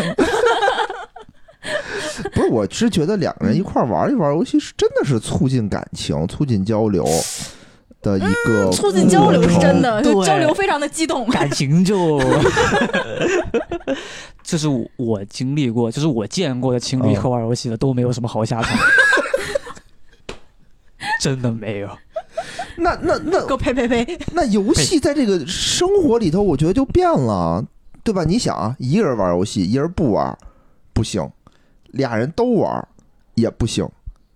[2.34, 7.06] 不是，我是觉得两个人一块玩一玩游戏，是真的是促进感情、促进交流
[8.02, 9.82] 的一个、嗯促进交流是真。
[9.82, 11.28] 的，对就 交流非常的激动。
[11.32, 12.20] 感情就，
[14.43, 18.78] 就是我经历过，就是我见过的情侣一块玩游戏的都没有什么好下场，
[21.22, 21.89] 真的没有。
[22.78, 24.20] 那那那给我呸呸呸！
[24.34, 27.64] 那游戏在这个生活里头，我觉得就变了，
[28.04, 28.24] 对吧？
[28.24, 30.36] 你想啊，一个人玩游戏，一人不玩
[30.93, 31.30] 不行，
[31.91, 32.88] 俩人都玩
[33.36, 33.88] 也不行，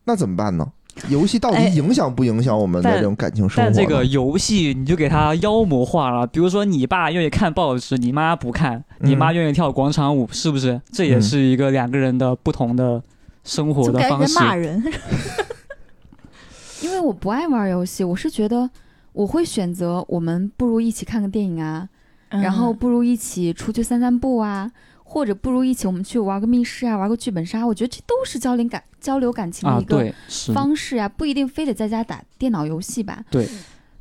[0.04, 0.72] 那怎么办呢？
[1.10, 10.82] 游戏到哎底影响不影响我们的这种感情生活这个游戏你就给它妖魔化了，比如说你爸愿意看报纸，你妈不看；你妈愿意跳广场舞，是不是？
[10.92, 13.02] 这也嗯是一个两个人的不同的
[13.44, 14.40] 生活的方式。
[14.40, 14.82] 骂人？
[16.82, 18.70] 因为我不爱玩游戏，我是觉得
[19.14, 21.88] 我会选择我们不如一起看个电影啊，
[22.30, 24.72] 然后嗯不如一起出去散散步啊，
[25.16, 30.14] 或者不如一起我们去玩个密室啊，玩个剧本杀，我觉得这都是交流感交流感情的啊，一个
[30.54, 33.24] 方式啊，不一定非得在家打电脑游戏吧。
[33.32, 33.48] 对，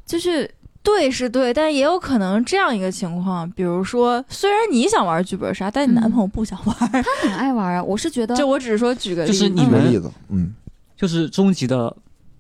[0.05, 0.51] 就是
[0.83, 6.77] 对是对，但也有可能这样一个情况，比如说，虽然你想玩剧本杀，但你男朋友不想玩。
[6.77, 10.53] 他很爱玩啊，我是觉得就我只是说举个例子，就是你们举个例子，嗯，
[10.97, 11.97] 就是终极的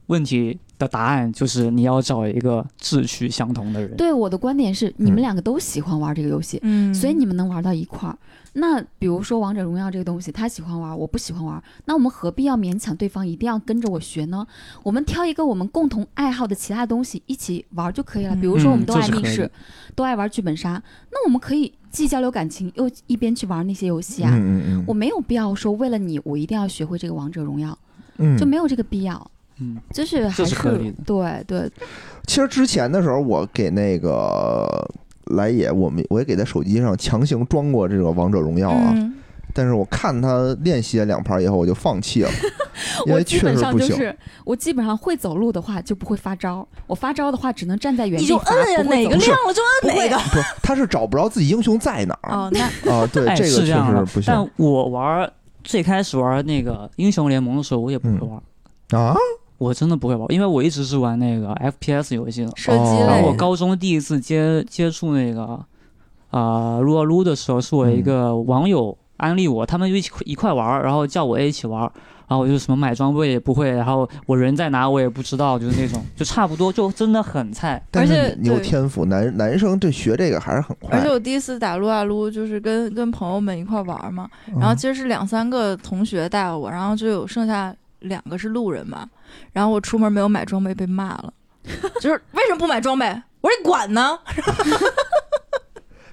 [0.06, 3.96] 问题的答案，就是你要找一个志趣相同的人。
[3.96, 8.18] 对我的观点是，你嗯们两个都喜欢玩这个游戏，嗯，所以你们能玩到一块儿。
[8.56, 14.46] 那比如说王者荣耀这个东西，他喜欢玩，我不喜欢玩，那我们何必要勉强对方一定要跟着我学呢？
[14.82, 18.34] 我们挑一个我们共同爱好的其他东西一起玩就可以了。
[18.34, 19.50] 嗯比如说我们都爱密室，
[19.94, 20.80] 都爱玩剧本杀，
[21.10, 24.30] 那我们可以既交流感情，又一边去玩那些游戏啊。
[24.34, 27.76] 嗯嗯我没有必要说为了你，我一定要学会这个王者荣耀，
[28.18, 29.30] 嗯，就没有这个必要。
[29.58, 31.70] 嗯，就是还这是合理的对对，
[32.26, 34.66] 其实之前的时候，我给那个
[35.36, 39.14] 来也，我们我也给他手机上强行装过这个王者荣耀啊，嗯
[39.56, 42.30] 但是我看他练习了两盘以后，我就放弃了，
[43.06, 43.88] 因我为确基本实不行。
[43.88, 50.16] 上就是我基本上会走路的话就不会发招，我发招的话只能站在原地你就，摁呀，哪个亮了就摁哪个。
[50.30, 53.06] 不是，他是找不着自己英雄在哪儿哦，那啊？
[53.12, 54.20] 对，哎，这个确实不。
[54.20, 55.30] 行但我玩
[55.62, 59.14] 最开始玩那个英雄联盟的时候，我也不会玩，啊。
[59.58, 62.52] 我真的不会玩，因为我一直是玩那个 FPS 游戏的。
[62.56, 65.64] 射击然后我高中第一次接接触那个
[66.30, 71.80] 啊撸啊撸的时候，是我一个网友安利我，他们一起一块玩，然后叫我一起玩，
[72.26, 77.80] 然后我就什么买装备也不会，然后我人在哪我也不知道，就是那种 就差不多，就真的很菜。
[77.92, 81.08] 但是而且你你有天赋，男男生对学这个还是很快而且。
[81.08, 87.72] 我第一次打撸啊撸，就是跟跟朋友们一块玩嘛，嗯然后其实是两三个同学带我，然后就有剩下
[88.04, 89.08] 两个是路人嘛，
[89.52, 91.32] 然后我出门没有买装备被骂了，
[92.00, 93.06] 就是为什么不买装备？
[93.40, 94.18] 我说你管呢？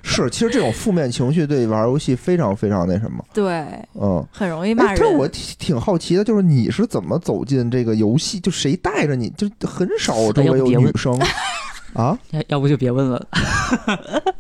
[0.04, 3.64] 是，其实这种负面情绪对玩游戏非常非常那什么，对，
[3.94, 4.26] 嗯。
[4.32, 5.18] 很容易骂人，这人。
[5.18, 8.40] 我挺挺好奇的，就是你是怎么走进这个游戏？
[8.40, 9.30] 就谁带着你？
[9.32, 11.18] 就很少周围有女生
[11.94, 12.18] 啊？
[12.32, 13.26] 要要不就别问了，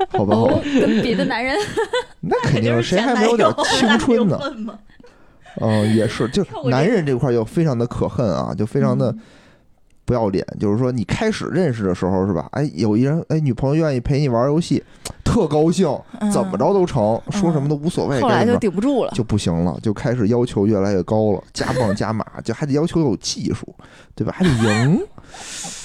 [0.09, 1.55] 好吧，好吧哦，，跟别的男人
[2.19, 4.39] 那肯定谁还没有点青春呢？
[5.59, 9.13] 嗯，也是，就男人这块又非常的可恨啊，就非常的
[10.05, 10.45] 不要脸。
[10.59, 12.47] 就是说，你开始认识的时候是吧？
[12.51, 14.83] 哎，有一人哎，女朋友愿意陪你玩游戏，
[15.23, 15.87] 特高兴，
[16.19, 18.21] 嗯怎么着都成，说什么都无所谓。
[18.21, 19.11] 后来就顶不住了。
[19.11, 23.75] 就不行了，就开始要求越来越高了，加棒加码，就还得要求有技术，
[24.15, 24.33] 对吧？
[24.37, 24.99] 还得赢。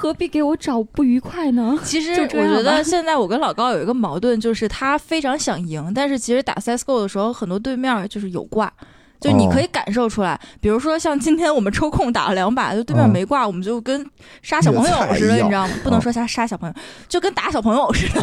[0.00, 1.78] 何必给我找不愉快呢？
[1.84, 8.72] 其实我觉得现在我跟老高有一个矛盾，就是他非常想赢，但是其实打 CSGO 的时候，很多对面就是有挂。
[9.20, 14.02] 就你可以感受出来，比如说像今天我们抽空打了两把，就对面嗯没挂，我们就跟
[14.40, 15.74] 杀小朋友似的，你知道吗？
[15.84, 16.74] 不能嗯说杀杀小朋友，
[17.06, 18.22] 就跟打小朋友似的。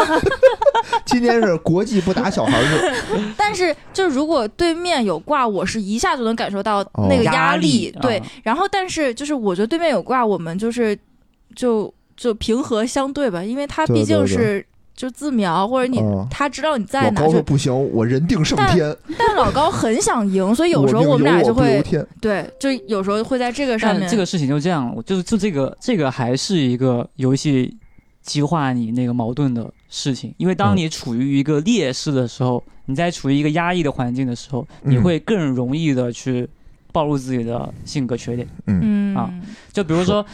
[1.04, 2.94] 今天是国际不打小孩日，
[3.36, 10.98] 但是，就如果对面有挂，我是一下就能感受到那个压压力对啊，然后但是就是我觉得对面有挂，我们就是
[11.54, 16.26] 就就平和相对吧，因为他毕竟是就自瞄或者你嗯。
[16.30, 21.82] 他知道你在哪，老高说就不行，我人定胜天，但老高很想赢，所以有时候我们俩就会。
[22.20, 27.76] 对，就有时候会在这个上面这个事情就这样，我就是就这个这个还是一个游戏
[28.22, 30.76] 激化你那个矛盾的事情，因为当嗯。
[30.76, 34.92] 你处于一个劣势的时候，你在处于一个压抑的环境的时候，嗯。
[34.92, 36.48] 你会更容易的去
[36.92, 38.46] 暴露自己的性格缺点。
[38.66, 39.14] 嗯。
[39.14, 39.32] 啊
[39.72, 40.24] 就比如说，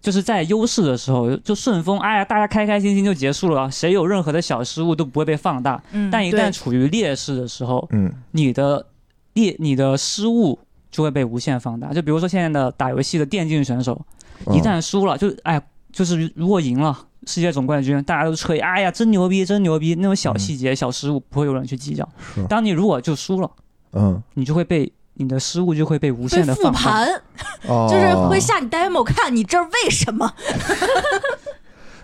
[0.00, 5.82] 就是在优势的时候就顺风，哎呀，大家开开心心就结束了，谁有任何的小失误都不会被放大。
[5.92, 8.86] 嗯，但一旦处于劣势的时候，嗯你的
[9.34, 10.58] 劣你的失误
[10.90, 11.92] 就会被无限放大。
[11.92, 14.00] 就比如说现在的打游戏的电竞选手，
[14.46, 15.60] 嗯一旦输了，就哎，
[15.92, 16.96] 就是如果赢了
[17.26, 19.94] 世界总冠军，大家都吹，哎呀，真牛逼，真牛逼。
[19.96, 22.08] 那种小细节、小失误不会有人去计较。
[22.48, 23.50] 当你如果就输了，
[23.92, 26.70] 嗯，你就会被你的失误就会被无限的复。
[26.70, 27.08] 盘，
[27.68, 30.32] 哦 就是会下你 demo 看你这儿为什么。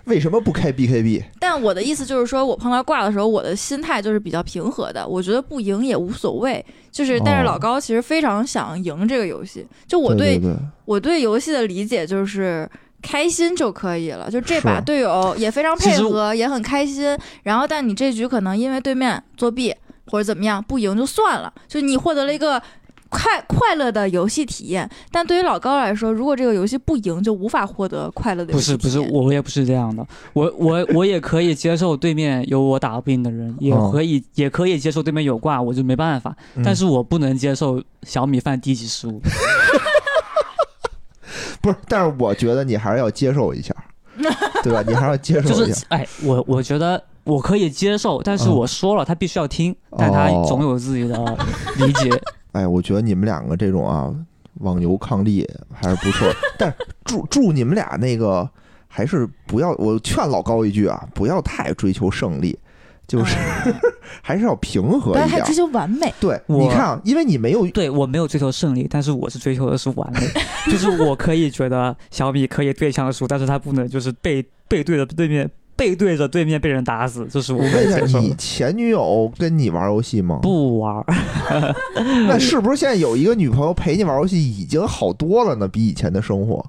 [0.05, 1.23] 为什么不开 BKB？
[1.39, 5.07] 但我的意思就是说，我碰到挂的时候，我的心态就是比较平和的。
[5.07, 9.65] 我觉得不赢也无所谓，就是但是哦老高其实非常想赢这个游戏。
[9.87, 10.53] 就我对对，
[10.85, 12.69] 我对游戏的理解就是
[13.01, 17.17] 开心就可以了，就这把队友也非常配合，也很开心。
[17.41, 19.73] 然后，但你这局可能因为对面作弊
[20.11, 22.61] 或者怎么样不赢就算了，就你获得了一个。
[23.15, 36.35] 快快乐的游戏体验，但对于老高来说，如果这个游戏不赢，就无法获得快乐的游不是不是，我也不是这样的，我我我也可以接受对面有我打不赢的人，也哦可以、也可以接受对面有挂，我就没办法。
[36.55, 39.21] 嗯但是我不能接受小米饭低级失误。
[41.61, 43.73] 不是，但是我觉得你还是要接受一下，
[44.61, 44.83] 对吧？
[44.85, 45.73] 你还是要接受一下。
[45.73, 51.37] 是哎，我我觉得我可以接受，但是嗯我说了，他必须要听，但他哦总有自己的
[51.77, 52.09] 理解。
[52.55, 54.13] 哎，我觉得你们两个这种啊，
[54.61, 56.25] 网游抗力还是不错。
[56.57, 58.49] 但是祝祝你们俩那个
[58.87, 62.57] 还是不要，我劝老高一句啊，不要太追求胜利，
[63.05, 63.35] 就是、
[64.23, 65.53] 还是要平和一点不要太追。
[65.53, 66.13] 求完美。
[66.21, 70.21] 对，你看啊，因为你没有对我没有追求胜利，但是我是追求的是完美，
[70.71, 80.39] 就是我可以觉得小米可以对枪输，但是他不能就是背背对着对面背对着对面被人打死，这是我我问一下，你前女友跟你玩游戏吗？
[80.41, 81.03] 不玩，
[82.27, 85.67] 那是不是现在有一个女朋友陪你玩游戏已经好多了呢？
[85.67, 86.65] 比以前的生活，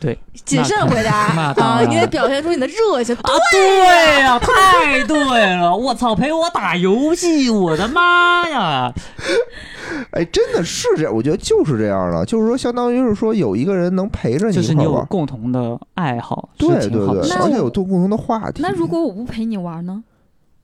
[0.00, 1.12] 对，谨慎回答
[1.56, 3.14] 啊，你得表现出你的热情。
[3.16, 5.16] 啊，对呀、太对
[5.56, 5.74] 了！
[5.76, 8.92] 我操，陪我打游戏，我的妈呀！
[10.12, 18.62] 哎，真的是这样，我觉得就是这样的，就是说，相当于是说有一个人能陪着你就是你有一块玩，共同的爱好，对对对，那我而且有共同的话题。
[18.62, 20.04] 那如果我不陪你玩呢？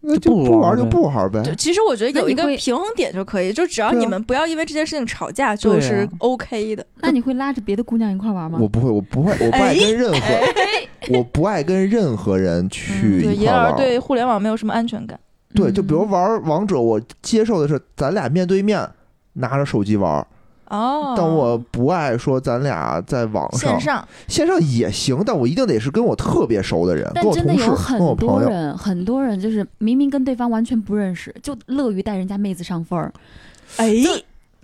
[0.06, 1.42] 那就不不玩就不玩呗。
[1.56, 6.84] 其实我觉得有一个平衡点就可以，就只要你们不要因为这件事情吵架，就是 OK 的。
[7.00, 8.58] 那你会拉着别的姑娘一块玩吗？
[8.60, 10.18] 我不会，我不会，我不爱跟任何，
[11.16, 13.76] 我不爱跟任何人去一块玩。
[13.76, 15.18] 对互联网没有什么安全感。
[15.54, 18.86] 对，就比如嗯玩王者，我接受的是咱俩面对面
[19.34, 20.26] 拿着手机玩，
[20.74, 28.48] 哦，但我不爱说咱俩在网上线，上线上也行，但我一定得是跟我特别熟的人，跟但真的我同事，有很跟我朋友。
[28.48, 33.12] 多人，很多人就是明明跟对方完全不认识，就乐于带人家妹子上分儿，
[33.76, 33.94] 哎，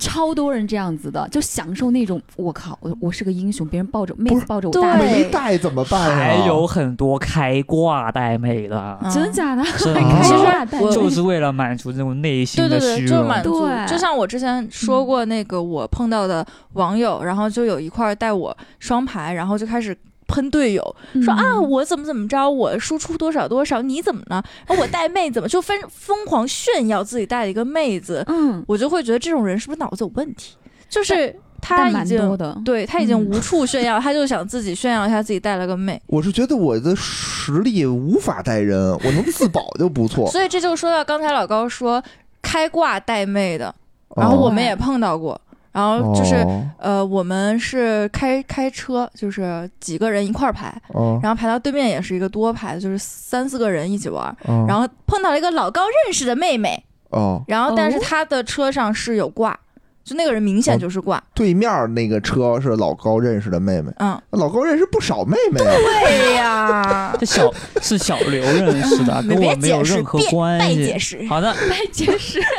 [0.00, 6.16] 超多人这样子的，就享受那种我靠，我我是个英雄，别人抱着妹子抱着我对大腿，没带怎么办呀？
[6.16, 9.62] 还有很多开挂带妹的，嗯真的假的？
[9.78, 13.28] 真的啊 其实带妹就是为了满足这种内心对对对，就是的虚荣。
[13.28, 13.66] 满足。
[13.66, 19.96] 对就像我之前说过，那个我碰到的网友，然后就有一块儿带我双排，然后就开始。
[20.30, 24.42] 喷队友说啊，嗯我怎么怎么着，我输出多少多少，你怎么呢？
[24.66, 30.54] 然后我带妹怎么就疯疯狂炫耀自己带了一个妹子，嗯，我就会觉得这种人是不是脑子有问题？
[30.88, 36.00] 就是他已经多的，对他已经嗯无处炫耀，他就想自己炫耀一下自己带了个妹。
[36.06, 40.28] 我是觉得我的实力无法带人，我能自保就不错。
[40.32, 42.02] 所以这就说到刚才老高说
[42.42, 43.72] 开挂带妹的，
[44.16, 45.40] 然后哦我们也碰到过，
[45.72, 46.66] 然后就是、哦。
[46.78, 51.20] 呃，我们是开开车，就是几个人一块儿排，哦。
[51.22, 54.64] 然后排到对面也是一个多排，就是三四个人一起玩，哦。
[54.66, 58.00] 然后碰到了一个老高认识的妹妹，哦，然后但是哦。
[58.02, 59.58] 他的车上是有挂，
[60.02, 65.74] 就那个人明显就是挂，对面那个车是老高认识的妹妹，嗯，老高认识不少妹妹啊。
[66.02, 67.16] 对呀。
[67.20, 67.52] 这小
[67.82, 70.98] 是小刘认识的，跟我没有解释任何关别解系。
[70.98, 72.40] 释，好的，太解释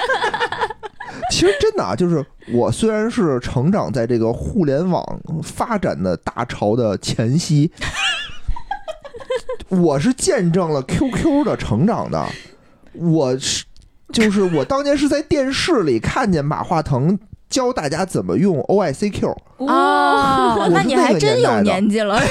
[1.30, 5.04] 其实真的啊，就是我虽然是成长在这个互联网
[5.44, 7.72] 发展的大潮的前夕，
[9.70, 12.26] 我是见证了 QQ 的成长的。
[12.94, 13.64] 我是
[14.12, 17.18] 就是我当年是在电视里看见马化腾
[17.50, 22.22] 教大家怎么用 OICQ，哦，那你还真有年纪了，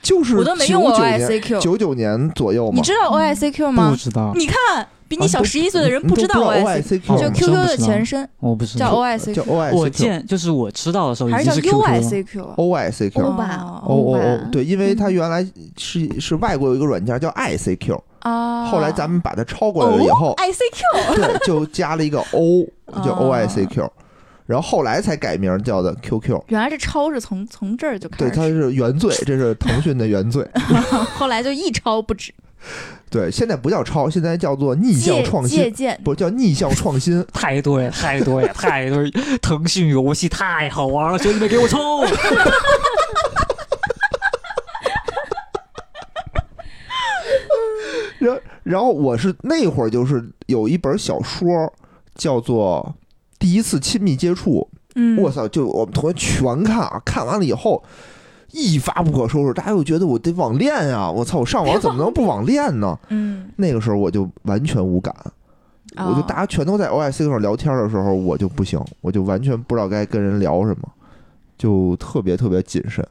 [0.00, 2.76] 就是我都没用过九九年 OICQ，九九年左右嘛。
[2.76, 3.96] 你知道 OICQ 吗不吗？
[3.98, 8.86] 知道，你看，比你小十一岁的人不知道 OICQ，就哦 QQ 的前身我不知道。
[8.86, 12.00] 叫 OICQ，OICQ，我见就是我知道的时候已还是叫 QQ 了。
[12.00, 15.46] UICQ 啊？OICQ，欧吧哦哦哦欧吧哦，对，因为它原来
[15.76, 22.64] 是是外国有一个软件叫 ICQ，啊，后来咱们把它抄过来了以后，ICQ 对，就加了一个 O，
[23.04, 23.90] 叫哦 OICQ，
[24.46, 26.40] 然后后来才改名叫的 QQ。
[26.48, 30.46] 原来这抄是从从这儿就开对，它是原罪，这是腾讯的原罪。
[31.16, 32.32] 后来就一抄不止，
[33.10, 36.00] 对，现在不叫抄，现在叫做逆向创新，借鉴。
[36.02, 37.22] 不叫逆向创新。
[37.32, 39.10] 太对了，太对了，太对！
[39.42, 42.06] 腾讯游戏太好玩了，兄弟们给我冲！
[48.18, 51.70] 然然后我是那会儿就是有一本小说
[52.14, 52.94] 叫做
[53.38, 55.46] 《第一次亲密接触》，嗯，我操！
[55.48, 57.82] 就我们同学全看啊，看完了以后
[58.52, 61.38] 一发不可收拾，大家又觉得我得网恋呀、我操！
[61.38, 62.98] 我上网怎么能不网恋呢？
[63.08, 65.14] 嗯，那个时候我就完全无感，
[65.96, 70.88] 我就哦大家全都在 OIC 上聊天的时候，我就不行，我就完全不知道该跟人聊什么，
[71.58, 73.06] 就特别特别谨慎。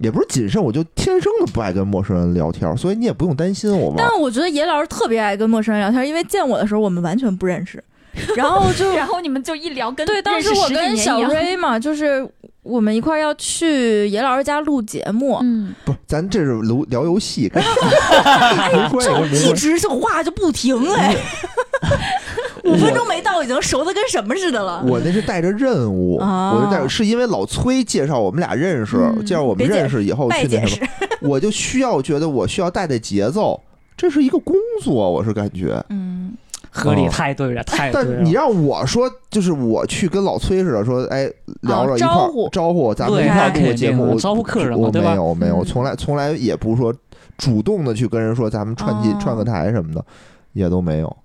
[0.00, 3.96] 也不是谨慎，我就天生的不爱跟陌生人聊天，所以你也不用担心我玩。
[3.96, 7.82] 但我觉得野老师特别爱跟陌生人聊天，因为见我的时候我们完全不认识，
[8.36, 12.26] 然后就然后你们就一聊跟对，当时我跟小瑞嘛，就是
[12.62, 19.52] 我们一块儿要去野老师家录节目，嗯，不，咱这是聊聊游戏，跟没关系，没一。
[19.54, 21.14] 直就话就不停哎，
[22.64, 24.82] 五分钟没到已经熟的跟什么似的了。
[24.86, 26.52] 我那是带着任务，啊。
[26.54, 29.24] 我是带着，是因为老崔介绍我们俩认识，嗯。
[29.24, 30.88] 介绍我们认识以后去那什么，，
[31.28, 33.60] 我就需要觉得我需要带带节奏，
[33.96, 35.82] 这是一个工作，我是感觉。
[35.90, 36.32] 嗯，
[36.74, 38.10] 合理，太对了，太对了。
[38.16, 41.30] 但你让我说，就是我去跟老崔似的说，哎，
[41.62, 46.92] 聊着一块儿招呼招呼，咱们一块儿录节目，招呼客人我没有没有，嗯从来从来也不说
[47.38, 50.04] 主动的去跟人说咱们串进哦串个台什么的，
[50.52, 51.16] 也都没有。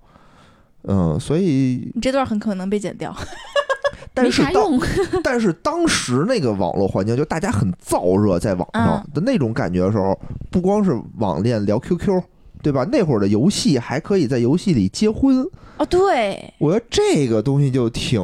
[0.84, 3.14] 嗯，所以你这段很可能被剪掉。
[4.14, 4.64] 但是当，
[5.22, 10.18] 但是当时那个网络环境，就大家很燥热，在网上嗯的那种感觉的时候，
[10.50, 12.20] 不光是网恋聊 QQ，
[12.62, 12.86] 对吧？
[12.90, 15.44] 那会儿的游戏还可以在游戏里结婚，
[15.78, 18.20] 哦，对，我觉得这个东西就挺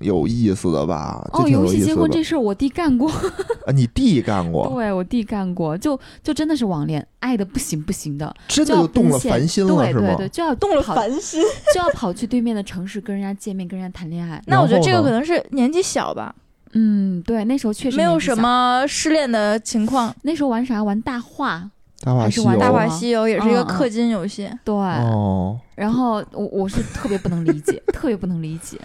[0.00, 1.26] 有意思的吧？
[1.32, 3.10] 这哦，挺有游戏结意思的婚这事儿我弟干过，
[3.66, 3.72] 啊！
[3.72, 10.00] 你弟干过， 对我弟干过，就就真的是网恋，爱的不行不行的，真的就要动了凡心了，是吗？
[10.00, 11.42] 对对对，就要动了凡心。
[11.74, 14.42] 就要跑去对面的城市跟人家见面，跟人家谈恋爱。
[14.46, 16.34] 那我觉得这个可能是年纪小吧，
[16.72, 20.14] 嗯，对，那时候确实没有什么失恋的情况。
[20.22, 20.82] 那时候玩啥？
[20.82, 21.70] 玩大话，
[22.00, 24.74] 大话还是玩西游大大话话西游也是一个氪金游戏，对。
[24.74, 28.78] 哦，然后我我是特别不能理解，特别不能理解。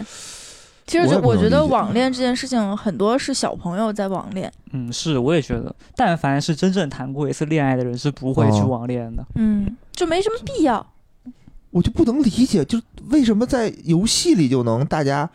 [0.86, 4.52] 其实就我觉得网恋这件事情，很多是小朋友在网恋。
[4.72, 9.24] 嗯，是，我也觉得，但凡是真正谈过一次恋爱的人，是不会去哦网恋的。
[9.34, 10.86] 嗯，就没什么必要。
[11.70, 15.28] 我就不能理解，就为什么在游戏里就能大家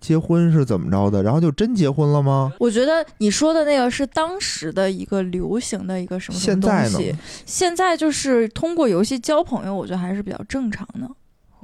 [0.00, 2.52] 结婚是怎么着的，然后就真结婚了吗？
[2.60, 6.92] 我觉得你说的那个是当时的一个流行的一个什么什么现在呢？
[6.92, 11.08] 东西，现在就是通过游戏交朋友，我觉得还是比较正常的。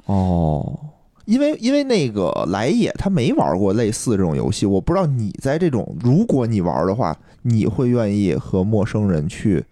[0.06, 0.78] 哦，
[1.26, 9.64] 因为因为那个来也他没玩过类似这种游戏，我不知道你在这种，如果你玩的话，你会愿意和陌生人去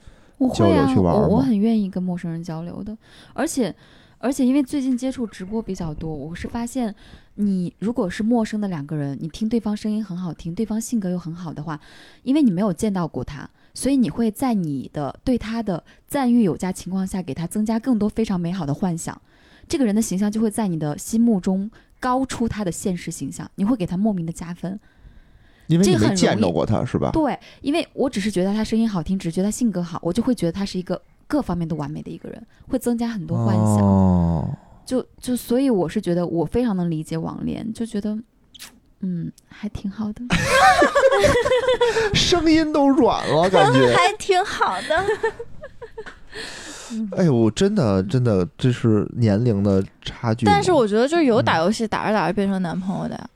[0.55, 1.27] 交流去玩吗？
[1.27, 2.97] 我我很愿意跟陌生人交流的，
[3.33, 3.75] 而且
[4.19, 6.95] 而且因为最近接触直播比较多，我是发现
[7.37, 11.81] 你如果是陌生的两个人，你听对方声音很好听，对方性格又很好的话，
[12.23, 19.21] 因为你没有见到过他，所以你会在你的对他的赞誉有加情况下，给他增加更多非常美好的幻想，
[19.67, 24.79] 这个人的形象就会在你的心目中高出他的现实形象，你会给他莫名的加分。
[25.67, 27.11] 因为你没见到过他是吧？
[27.13, 33.77] 对，因为我只是觉得他声音好听，只是觉得他性格好，我就会觉得他是一个各方面都完美的一个人，会增加很多幻想。
[33.79, 34.51] 哦，
[34.91, 38.19] 就就所以我是觉得我非常能理解网恋，就觉得。
[39.03, 40.21] 嗯，还挺好的。
[42.13, 43.95] 声音都软了， 感觉。
[43.95, 45.05] 还挺好的。
[47.17, 50.45] 哎呦，真的真的，这是年龄的差距。
[50.45, 53.31] 但是我觉得就是有嗯打游戏打着打着变成男朋友的呀。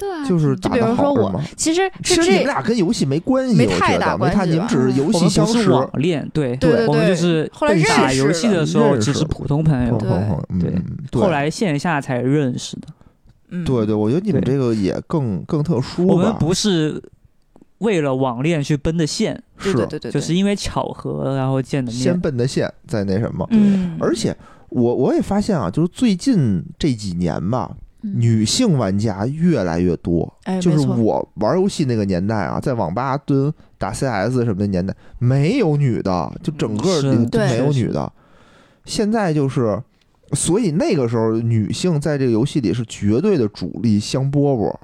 [0.00, 1.44] 对啊，就是挺打比如说我好是吗？
[1.58, 5.70] 其实其实你们俩跟游戏没关系，没我觉太大得没太，关系吧你们只是游我戏相识们不是。
[5.70, 10.08] 网恋，对对对我们对就是后来认识打游戏的时候认识只是普通朋友，对
[10.48, 12.88] 嗯对嗯对后来线下才认识的。
[13.50, 16.14] 嗯，对对，我觉得你们对这个也更更特殊吧。
[16.14, 17.02] 我们不是
[17.78, 22.20] 为了网恋去奔的线，是对对对对，就是因为巧合然后见的面先面。
[22.20, 23.46] 奔的线，再那什么。
[23.50, 24.34] 嗯，而且
[24.68, 30.32] 我我也发现啊，就是最近这几年吧，嗯女性玩家越来越多。
[30.44, 38.12] 哎，就是我玩游戏那个年代啊，在网吧蹲打 CS 什么的年代，没有女的，就整个就没有女的。
[38.84, 39.80] 现在就是，
[40.32, 44.74] 所以那个时候女性在这个游戏里是绝对的主力香饽饽。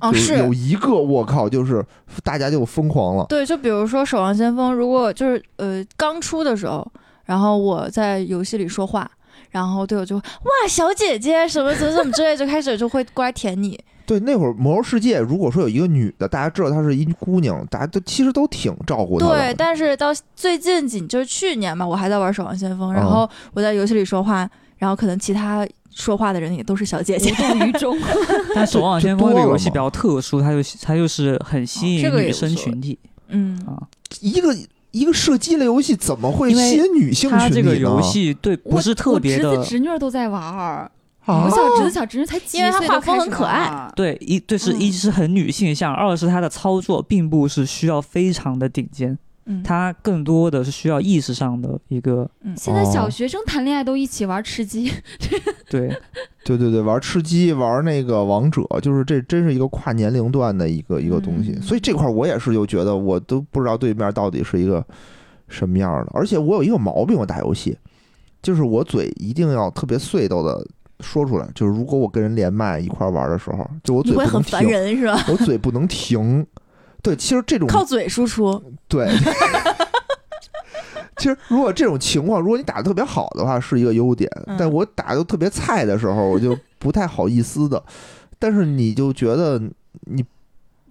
[0.00, 1.84] 哦就是有一个我靠，就是
[2.24, 3.26] 大家就疯狂了。
[3.28, 6.90] 对，就比如说《守望先锋》，如果就是呃刚出的时候，
[7.26, 9.10] 然后我在游戏里说话，
[9.50, 13.78] 然后队友就会哇小姐姐什么怎么怎么之类，就开始就会过来舔你。
[14.06, 19.36] 对，那会儿魔兽世界如果说有一个女的，大家知道她是一姑娘，大家都其实都挺照顾她的。
[19.36, 27.34] 对，但是到最近几就是去年嘛，我还在玩《守望先锋》，然嗯后我在游戏里说话，然后可能其他说话的人也都是小姐姐无。
[27.36, 27.96] 动于衷。
[28.52, 32.98] 但《守望先锋》这个游戏比较特殊，它就它就是很吸引这个女生群体
[33.28, 33.78] 嗯，啊。
[34.20, 34.52] 一个
[34.92, 37.48] 一个射击类游戏怎么会因为吸引女性群体呢？
[37.48, 40.90] 它这个游戏对不是特别的我侄子侄女都在玩儿，
[41.26, 43.90] 啊我小侄子小侄女才几因为他画风很可爱。
[43.94, 49.16] 对，一对是嗯一是很女性向，二是它的操作并不是需要非常的顶尖，
[49.46, 54.92] 嗯，它更多的是需要意识上的一个现在小哦学生谈恋爱都一起玩吃鸡，
[55.68, 55.88] 对
[56.44, 61.52] 对对对，玩吃鸡，玩那个王者，就是这真是一个跨年龄段的一个一个东西。
[61.52, 64.84] 嗯所以这块儿我也是就觉得我都不知道对面到底是一个
[65.48, 66.10] 什么样的。
[66.14, 67.76] 而且我有一个毛病，我打游戏
[68.42, 70.66] 就是我嘴一定要特别碎叨的
[71.00, 71.48] 说出来。
[71.54, 75.24] 就是如果我跟人连麦一块儿玩的时候，就我嘴不能停，烦人是吧？
[75.28, 76.46] 我嘴不能停。
[77.02, 79.08] 对，其实这种靠嘴输出，对。
[81.16, 84.30] 其实，如果这种情况，如果你打的特别好的话，是一个优点。
[84.46, 87.82] 嗯但我打的特别菜的时候，我就不太好意思的。
[88.38, 89.60] 但是你就觉得
[90.06, 90.24] 你，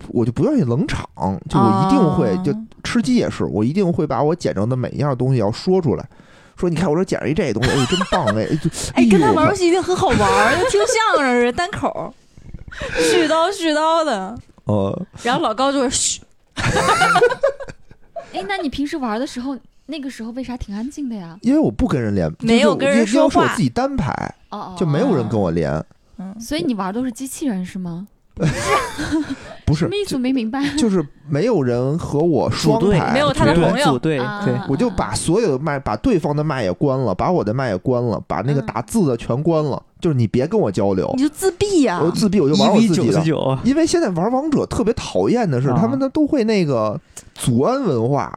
[0.10, 1.03] 我就不愿意冷场，
[1.49, 6.07] 就我一定会，就哦吃鸡也是，我一定会把我捡着的每一样东西要说出来。
[6.55, 8.45] 说你看，我这捡着一这东西，哎，真棒哎！
[8.45, 12.14] 就 哎，跟他玩游戏一定很好玩儿，就听相声似的单口儿，
[13.01, 14.38] 絮叨絮叨的。
[14.70, 16.22] 呃，然后老高就是嘘，
[18.34, 19.58] 哎，那你平时玩的时候，
[19.88, 21.36] 那个时候为啥挺安静的呀？
[21.42, 24.12] 因为我不跟人连，没有跟人说话是我自己单排，
[24.50, 25.50] 哦哦，就没有人跟我。
[25.50, 25.84] 连，
[26.20, 28.08] 嗯，所以你玩都是机器人是吗？
[29.66, 30.18] 不是什么意思？
[30.18, 30.64] 没明白。
[30.78, 41.14] 就是没有人和我双排，没有他的朋友组队啊对，我就把所有的麦，把对方的麦也关了，把我的麦也关了，把那个嗯打字的全关了，就是你别跟我交流。
[41.18, 43.60] 你，就自闭呀、我自闭我就玩我自己的。
[43.64, 45.78] 因为现在玩王者特别讨厌的是，啊。
[45.80, 47.00] 他们呢都会那个
[47.36, 48.32] 祖安文化，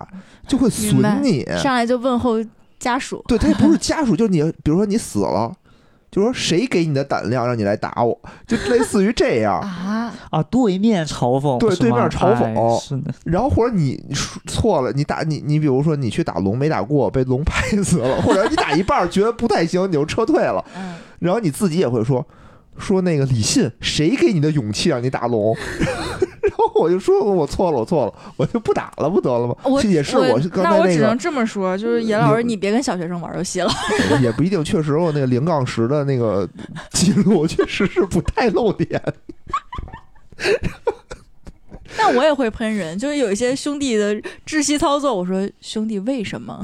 [0.47, 1.45] 就会损你。
[1.63, 2.37] 上来就问候
[2.79, 5.53] 家属，对他也不是家属，就是你，比如说你死了，
[6.13, 9.59] 就说谁给你的胆量让你来打我，就 类似于这样。
[9.61, 12.45] 啊，啊，对面嘲讽，对对面嘲讽。
[12.45, 22.25] 哎是的，然后或者你说错了，你打你你比如说你去打龙没打过，被龙拍死了，或者你打一半儿觉得不太行，你就撤退了，嗯，然后你自己也会说
[22.79, 25.57] 说那个李信，谁给你的勇气让你打龙？
[26.43, 29.55] 然后我就说我错了，我错了，我就不打了，不得了吗？
[29.63, 33.71] 我也是，我刚那才那个我只能这么说，就是严老师，你你别跟小学生玩游戏了。
[34.21, 36.49] 也不一定，确实我那个零杠十的那个
[36.91, 39.01] 记录确实是不太露脸。
[41.97, 44.15] 但我也会喷人，就是有一些兄弟的
[44.47, 46.61] 窒息操作，我说兄弟为什么？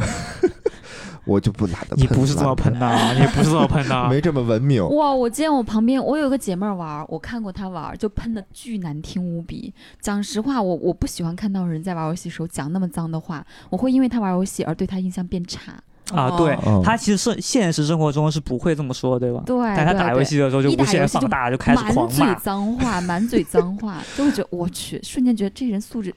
[1.28, 4.82] 我就不懒得喷，你不是这么 喷的啊，你不是这么喷的啊， 没这么文明。
[4.96, 5.12] 哇！
[5.12, 9.72] 我见我旁边，我有个姐妹儿玩儿，我看过她玩儿，就喷的巨难听无比。
[10.00, 15.74] 讲实话，我我不喜欢看到人在玩游戏时候讲那么脏的话，我会因为她玩游戏而对她印象变差。
[16.14, 19.42] 啊，对哦他其实是现实生活中是不会这么说，对吧？
[19.44, 22.26] 对，但他打游戏的时候就一无限放大，就开始满嘴。
[22.42, 26.14] 脏话，满嘴脏话， 就会觉得我去，瞬间觉得这人素质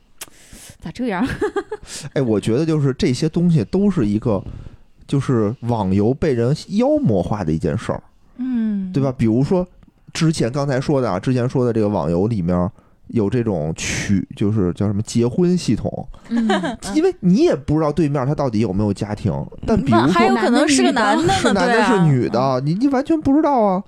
[0.79, 1.27] 咋这样？
[2.13, 4.41] 哎，我觉得就是这些东西都是一个，
[5.11, 8.01] 就是网游被人妖魔化的一件事儿，
[8.37, 9.13] 嗯，对吧？？
[9.17, 9.67] 比如说
[10.13, 12.71] 之前刚才说的啊，之前说的这个网游里面
[13.07, 16.47] 有这种娶，就是叫什么结婚系统，嗯，
[16.95, 19.33] 因为你也不知道对面他到底有没有家庭，
[19.67, 23.83] 但比如说还说有可能是个男的呢，是男的是女的，你你完全不知道啊。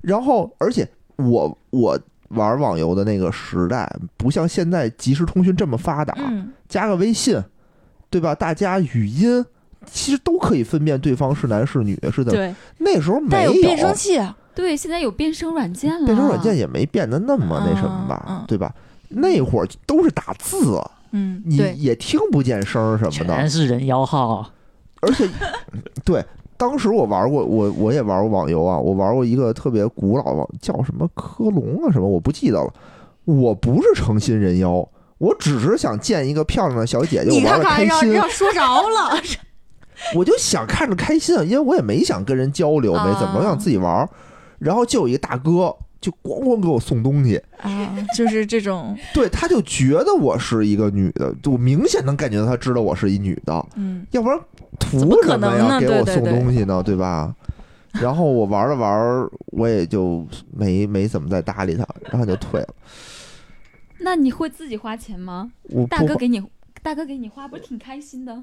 [0.00, 1.96] 然后，而且我我
[2.30, 7.40] 玩网游的那个时代，不像现在即时通讯这么发达，嗯，加个微信，
[8.10, 8.34] 对吧？
[8.34, 9.44] 大家语音
[9.90, 12.32] 其实都可以分辨对方是男是女，是的。
[12.32, 18.72] 对，那时候没但有变声器啊，对，现在有变声软件了，变声软件也没变得那么那什么吧，对吧？
[19.08, 20.80] 那会儿都是打字，
[21.12, 23.16] 嗯，你，也听不见声儿什么的。
[23.16, 24.50] 全的，是人妖号，
[25.00, 25.28] 而且，
[26.04, 26.24] 对，
[26.56, 32.72] 当时我玩过，我我也玩过网游啊，我玩过一个特别古老的，叫什么科隆啊什么，我不记得了。
[33.24, 39.18] 我不是诚心人妖，我只是想见一个漂亮的小姐姐，玩看看让的开心，让说着了，
[40.14, 44.08] 我就想看着开心，因为我也没想跟人交流，没怎么，我想自己玩儿。
[44.58, 54.38] 然后就有一个大哥，就咣咣给我送东西，啊，就是这种，对，他就觉得我是一个女的，就我明显能感觉到他知道我是一女的，嗯，要不然
[54.78, 55.66] 图怎么可什么呀？
[55.66, 57.34] 能呢给我送东西呢，对吧？
[57.92, 62.68] 然后我玩了玩儿，我也就没没怎么再搭理他，然后就退了。
[64.00, 65.50] 那你会自己花钱吗？
[65.70, 66.42] 我大哥给你，
[66.82, 68.42] 大哥给你花，不是挺开心的？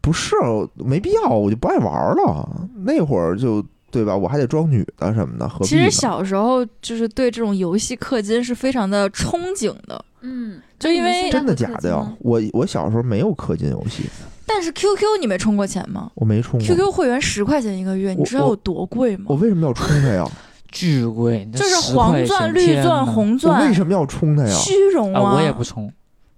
[0.00, 0.34] 不是
[0.74, 2.66] 没必要，我就不爱玩了。
[2.84, 4.16] 那会儿就对吧？
[4.16, 5.66] 我还得装女的什么的，何必？
[5.66, 12.16] 其实小时候就是对这种游戏氪金是非常的憧憬的，嗯，就因为真的假的呀？
[12.20, 14.02] 我我小时候没有氪金游戏，
[14.46, 16.66] 但是 QQ 你没充过钱吗我没充过。
[16.66, 19.36] ？QQ 会员十块钱一个月，你知道有多贵吗我？
[19.36, 20.26] 为什么要充它呀？
[20.72, 24.52] 巨贵，那就是黄钻、绿钻、红钻，为什么要充它呀？
[24.56, 25.88] 虚荣啊，我也不充，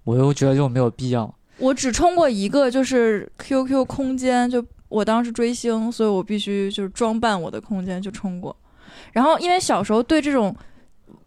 [0.03, 1.33] 我又觉得就没有必要。
[1.57, 8.55] 我只充过一个，就是 QQ 空间，就我当时追星，所以我必须就是装扮我的空间就充过。
[9.11, 10.55] 然后因为小时候对这种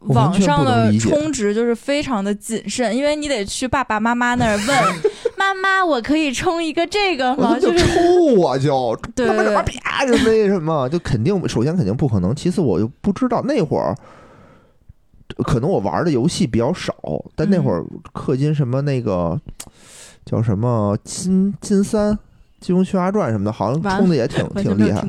[0.01, 5.03] 网上的充值就是非常的谨慎，因为你得去爸爸妈妈那儿问
[5.37, 7.51] 妈妈，我可以充一个这个吗？
[7.55, 13.95] 我就就是抽我就，对他妈对这啪就那什么，就肯定首先肯定不可能，其次我又不知道那会儿。
[15.45, 16.93] 可能我玩的游戏比较少，
[17.37, 19.41] 但那会儿氪金什么那个
[20.25, 22.19] 叫什么金金三、
[22.61, 25.07] 金庸群侠传什么的，好像完充的也挺挺厉害。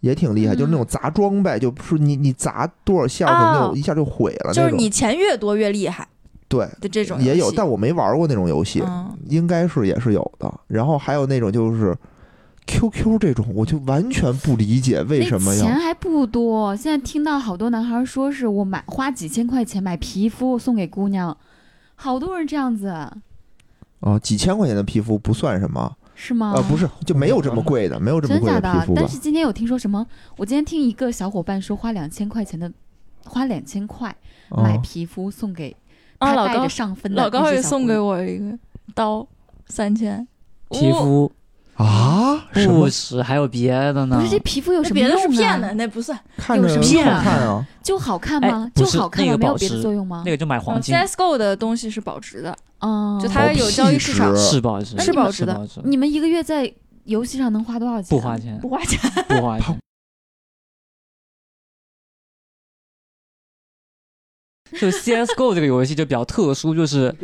[0.00, 4.64] 也挺厉害，就是那种砸装备，就不是你你砸多少下，可能哦就一下就毁了那种。
[4.64, 6.08] 就是你钱越多越厉害
[6.48, 10.50] 对的这种也有，但我没玩过那种游戏，嗯，应该是也是有的。
[10.68, 11.94] 然后还有那种就是
[12.66, 16.74] QQ 这种，我就完全不理解为什么要钱还不多。
[16.74, 21.36] 现在听到好多男孩说是我买花几千块钱买皮肤送给姑娘，
[21.94, 23.12] 好多人这样子，
[24.00, 26.52] 啊几千块钱的皮肤不算什么是吗？
[26.54, 28.94] 啊，不是就没有这么贵的，没有这么贵真假的皮肤？
[28.94, 29.08] 吧但？
[29.08, 30.06] 是今天有听说什么？
[30.36, 32.70] 我今天听一个小伙伴说，花两千块钱的，
[33.24, 34.14] 花两千块
[34.50, 35.74] 买啊，皮肤送给
[36.18, 38.58] 啊，老高他带着上分的老高也送给我一个
[38.94, 39.26] 刀，
[39.66, 40.26] 三千。
[40.68, 41.32] 皮肤
[41.82, 44.24] 啊不是，还有别的呢不。
[44.24, 46.18] 是这皮肤有什么那别的是用啊骗的，那不算。
[46.36, 47.66] 看着有什么好用啊看啊？
[47.82, 48.70] 就好看哎吗？
[48.74, 49.32] 就好看吗？
[49.32, 50.30] 那个没有别的作用吗那？
[50.30, 56.70] 个就买黄嗯金，CSGO 的东西是保值的，嗯，就它有交易市场是保值，是保值的，你们一个月在
[57.04, 58.08] 游戏上能花多少钱？
[58.10, 58.98] 不花钱，不花钱。
[59.28, 59.78] 不花钱。
[64.78, 67.14] 就 CS:GO 这个游戏就比较特殊，就是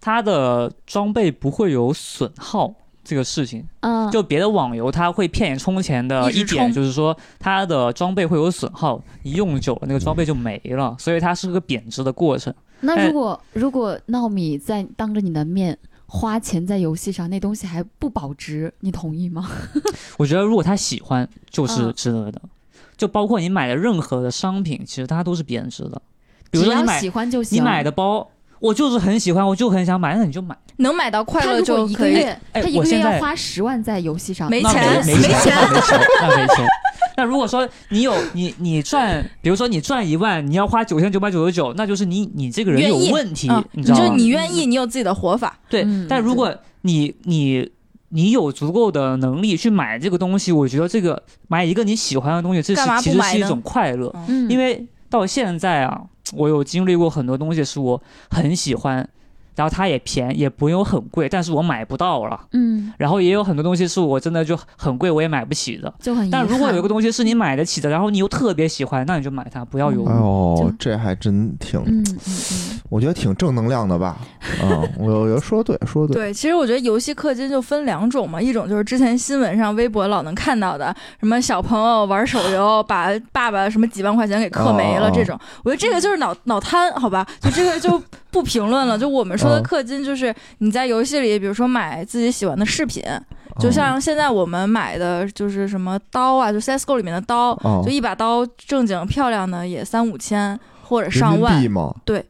[0.00, 2.74] 它的装备不会有损耗
[3.04, 3.66] 这个事情。
[3.80, 12.52] 嗯，就别的网游它会骗你充钱的一点就是说它的装备会有损耗，一用久了那个装备就没了，所以它是个贬值的过程。
[12.52, 19.48] 哎那如果如果糯米在当着你的面花钱在游戏上，那东西还不保值，你同意吗？
[20.18, 22.42] 我觉得如果他喜欢，就是嗯值得的。
[22.96, 26.00] 就包括你买的任何的商品，其实它都是贬值的。
[26.50, 27.56] 比如说你买喜欢就行。
[27.56, 28.28] 你买的包，
[28.62, 30.56] 我就是很喜欢，我就很想买，那你就买。
[30.76, 32.12] 能买到快乐就可以。
[32.12, 36.66] 一个月，哎他一个月要花十万在游戏上，那没钱没没钱，那没钱，那没钱。
[37.16, 44.08] 那如果说你有你你赚，比如说你赚一万，你要花九千九百九十九，那就是你你这个人有问题，嗯，你知道吗？
[44.08, 45.58] 就你愿意，你有自己的活法。
[45.68, 47.70] 对，嗯但如果你你
[48.08, 56.00] 你有足够的能力去买这个东西，我觉得这个买一个你喜欢的东西，这是其实是一种快乐，嗯，因为到现在啊，
[56.32, 59.08] 我有经历过很多东西是我很喜欢。
[59.54, 62.40] 然后它也便宜，也不用很贵，但是我买不到了。
[62.52, 65.92] 嗯然后也有很多东西是我真的就很贵，我也买不起的。
[66.00, 70.08] 就很但如果有一个东西是你买得起的，然后你又特别喜欢，那你就买它，不要犹豫。
[70.08, 74.18] 哦，这还真挺，嗯嗯嗯，我觉得挺正能量的吧？
[74.62, 76.14] 嗯，我我觉得说对，说对。
[76.14, 87.26] 对，其实我觉得游戏氪金就分两种嘛，一种就是之前新闻上、微博老能看到的，什么小朋友玩手游把爸爸什么几万块钱给氪没了这种，我觉得这个就是脑脑瘫，好吧？
[87.40, 88.00] 就这个就
[88.30, 88.98] 不评论了。
[88.98, 93.22] 就我们说的嗯氪金，就是你在游戏里，比如说买自己喜欢的饰品，嗯
[93.60, 101.62] 就像现在我们买的就是什么刀啊，就 CSGO 里面的刀，哦就一把刀正经漂亮的也三五千或者上万。
[101.70, 101.94] 吗？
[102.06, 102.24] 对，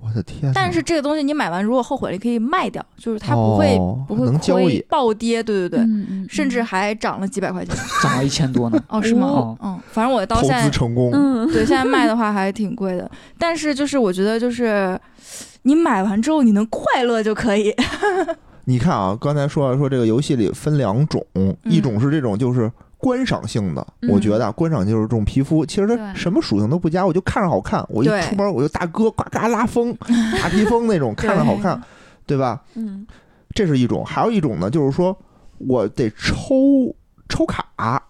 [0.00, 0.52] 我的天！
[0.54, 5.86] 但是这个东西你买完如果后悔了，你可以卖掉，就是它不会、哦不会亏能交易暴跌，对对对，
[6.28, 7.74] 甚至还涨了几百块钱。
[8.00, 8.80] 涨了一千多呢。
[8.88, 9.26] 哦，是吗？
[9.26, 14.98] 哦嗯，反正我的刀现在资成功，嗯对现在卖的话还挺贵的，但是就是我觉得就是
[15.68, 17.74] 你买完之后你能快乐就可以。
[18.64, 29.94] 你看啊，刚才说了说这个游戏里分两种，嗯一种是这种就是观赏性的，嗯我觉得啊观赏就是这种皮肤，其实它什么属性都不加，我就看着好看，我一出门我就大哥呱嘎拉风，
[30.42, 31.78] 大披风那种，看着好看，
[32.26, 32.62] 对吧？
[32.74, 33.06] 嗯
[33.54, 35.14] 这是一种，还有一种呢，就是说
[35.58, 36.94] 我得抽
[37.28, 38.02] 抽卡。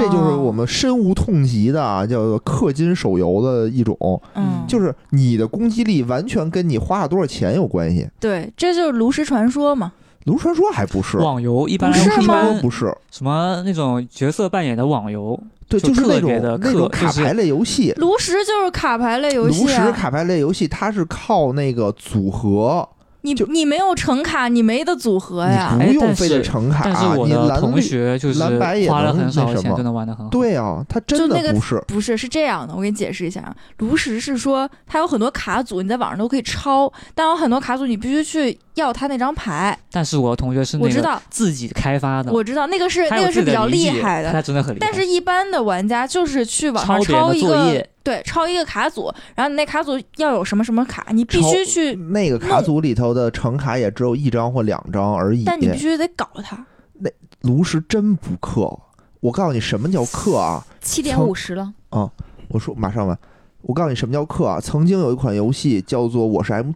[0.00, 3.96] 这就是哦我们深恶痛疾的啊，叫做氪金手游的一种，
[4.34, 8.08] 嗯，就是你的攻击力完全跟你花了多少钱有关系。
[8.18, 9.92] 对，这就是炉石传说嘛。
[10.24, 17.92] 炉石传说还不是，网游一般不是一吗般不是，什么那种角色扮演的网游，对，就就是那种那种卡牌类游戏。
[17.96, 22.86] 炉石就是卡牌类游戏炉，石卡牌类游戏，它是靠那个组合，
[23.22, 25.76] 你你没有橙卡，你没得组合呀。
[25.78, 30.30] 不用非得是成卡，但是我的同学就是蓝白也花了很少钱，那什么真的玩的很好。
[30.30, 31.82] 对啊，他真的不是。
[31.86, 33.54] 不是，是这样的，我给你解释一下啊。
[33.78, 39.78] 炉石是说它有很多卡组，你在网上都可以抄，但有很多卡组你必须去要他那张牌。
[39.90, 44.86] 但是我的同学是那个我知道，自己开发的，我知道那个是那个是比较厉害的，他真的很厉害。
[44.86, 55.44] 但是一般的玩家就是去网上抄一个对，抄一个卡组，然后你那卡组要有什么什么卡，你必须去，那个卡组里头的成卡也只有一张或两张而已。
[55.44, 56.64] 但你必须得搞它。
[56.94, 57.10] 那
[57.42, 58.78] 炉石真不氪，
[59.20, 60.64] 我告诉你什么叫氪啊！
[60.80, 62.10] 七点五十了啊，
[62.48, 63.18] 我说马上完，
[63.62, 64.60] 我告诉你什么叫氪啊！
[64.60, 66.74] 曾经有一款游戏叫做《我是 MT》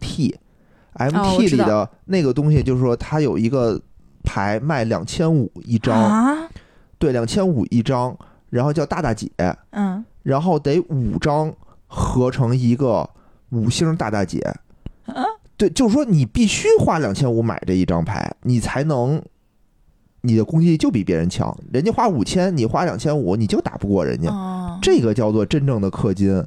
[0.93, 3.81] ，MT 里的那个东西就是说它有一个
[4.23, 6.47] 牌卖两千五一张，啊，
[6.99, 8.15] 对，两千五一张，
[8.49, 9.29] 然后叫大大姐，
[9.71, 11.53] 嗯，然后得五张
[11.85, 13.07] 合成一个
[13.51, 14.41] 五星大大姐。
[15.55, 19.21] 对，就是说你必须花两千五买这一张牌，你才能，
[20.21, 21.55] 你的攻击力就比别人强。
[21.71, 24.31] 人家花五千，你花两千五，你就打不过人家。
[24.81, 26.43] 这个叫做真正的氪金。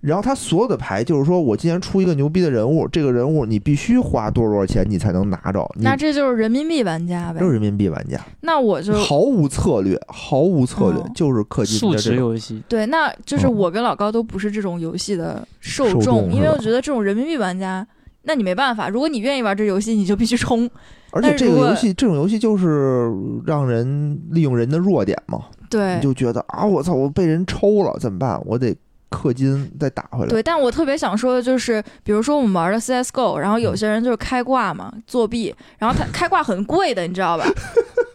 [0.00, 7.46] 然后他所有的牌就是说我今天出一个牛逼的人物，这个人物你必须花多少多少钱你才能拿着，那这就是人民币玩家呗就。
[7.46, 12.12] 是人民币玩家，那我就毫无策略，毫无策略哦，就是氪金数的这种。
[12.12, 17.86] 值游戏，对，那就是嗯我跟老高都不是这种游戏的受受众因为我觉得这种人民币玩家，
[18.22, 20.68] 那你没办法，如果你愿意玩这游戏，你就必须充。
[21.12, 23.12] 而且这个游戏，这种游戏就是
[23.44, 28.40] 让人利用人的弱点嘛，对你就觉得啊，我操，我被人抽了怎么办？
[28.46, 28.76] 我得
[29.10, 30.28] 氪金再打回来。
[30.28, 37.44] 对，但我特别想说的就是，比如说我们玩的 CS:GO，然后有些人就是开挂嘛，作弊，然后他开挂很贵的，你知道吧？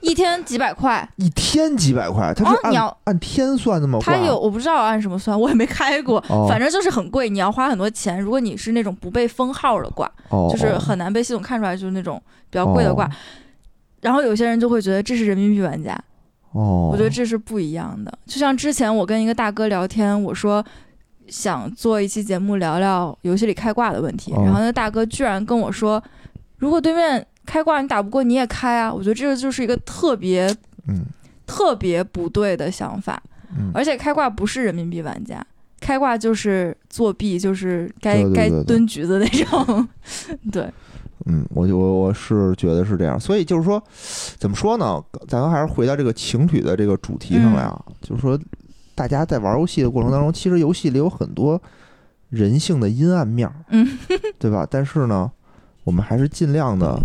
[0.01, 3.99] 一天几百块，一天几百块，他是按、哦你要按天算的吗？
[4.01, 8.21] 他有我不知道按什么算，我也没开过，哦反正就是很贵，你要花很多钱。
[8.21, 13.05] 如果你是那种不被封号的挂，哦，就是哦很难被系统看出来，就是那种比较贵的挂。
[13.05, 13.11] 哦
[14.01, 15.99] 然后有些人就会觉得这是人民币玩家，
[16.51, 18.15] 哦，我觉得这是不一样的。
[18.27, 20.63] 就像之前我跟一个大哥聊天，我说
[21.27, 26.03] 想做一期节目聊聊游戏里开挂的问题，哦然后那大哥居然跟我说，
[26.57, 30.47] 如果对面开挂你打不过你也开啊，我觉得这个就是一个特别
[30.87, 31.05] 嗯。
[31.47, 33.21] 特别不对的想法，
[33.55, 35.45] 嗯，而且开挂不是人民币玩家。
[35.79, 39.87] 开挂就是作弊，就是该该蹲局子那种，
[40.51, 40.67] 对，
[41.27, 43.79] 嗯，我就我我是觉得是这样，所以就是说，
[44.39, 44.99] 怎么说呢？
[45.27, 48.39] 咱们还是回到这个情侣的这个主题上来啊，就是说，
[48.95, 51.61] 大家在玩游戏的过程当中，其实游戏里有很多
[52.29, 53.85] 人性的阴暗面儿，嗯，
[54.39, 54.65] 对吧？
[54.69, 55.29] 但是呢，
[55.83, 56.99] 我们还是尽量的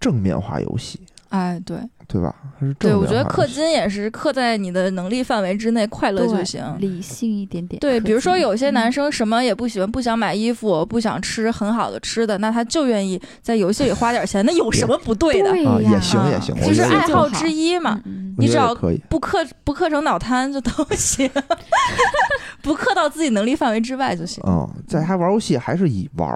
[0.00, 1.00] 正面化游戏，
[1.30, 2.34] 哎，对对吧？
[2.58, 6.62] 还是正对，我觉得氪金也是氪在你的能力范围之内，快乐就行。
[6.78, 7.78] 理性一点点。
[7.80, 15.50] 对，比如说有些男嗯生什么也不喜欢，不想买衣服，不想吃很好的吃的，那他就愿意在游戏里花点钱，那有什么不对的？
[15.68, 18.00] 啊，也行啊也行，我这是爱好之一嘛。
[18.38, 21.28] 你只要可以，不氪不氪成脑瘫就都行，
[22.62, 24.42] 不氪到自己能力范围之外就行。
[24.46, 26.28] 嗯，在他玩游戏还是以玩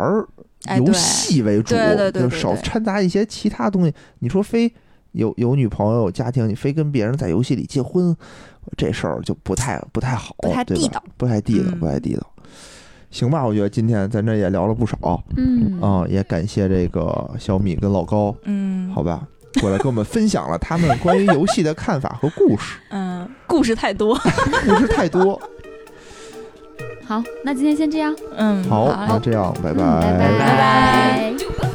[0.78, 3.94] 游戏为主，对对对就少掺杂一些其他东西。
[4.20, 4.72] 你说非
[5.12, 8.16] 有有女朋友有家庭，你非跟别人在游戏里结婚，
[8.76, 11.78] 这事儿就不太不太好，不太地道，不太地道，嗯。
[11.78, 12.26] 不太地道。
[13.10, 14.96] 行吧，我觉得今天咱这也聊了不少。
[15.36, 15.80] 嗯。
[15.80, 19.26] 啊、嗯也感谢这个小米跟老高，嗯，好吧，
[19.60, 24.16] 过来跟我们分享了他们关于游戏的看法和故事，嗯，故事太多。
[24.64, 25.40] 故事太多。
[27.04, 30.18] 好，那今天先这样，嗯，好，嘞那这样，拜嗯拜。
[30.18, 31.69] 拜拜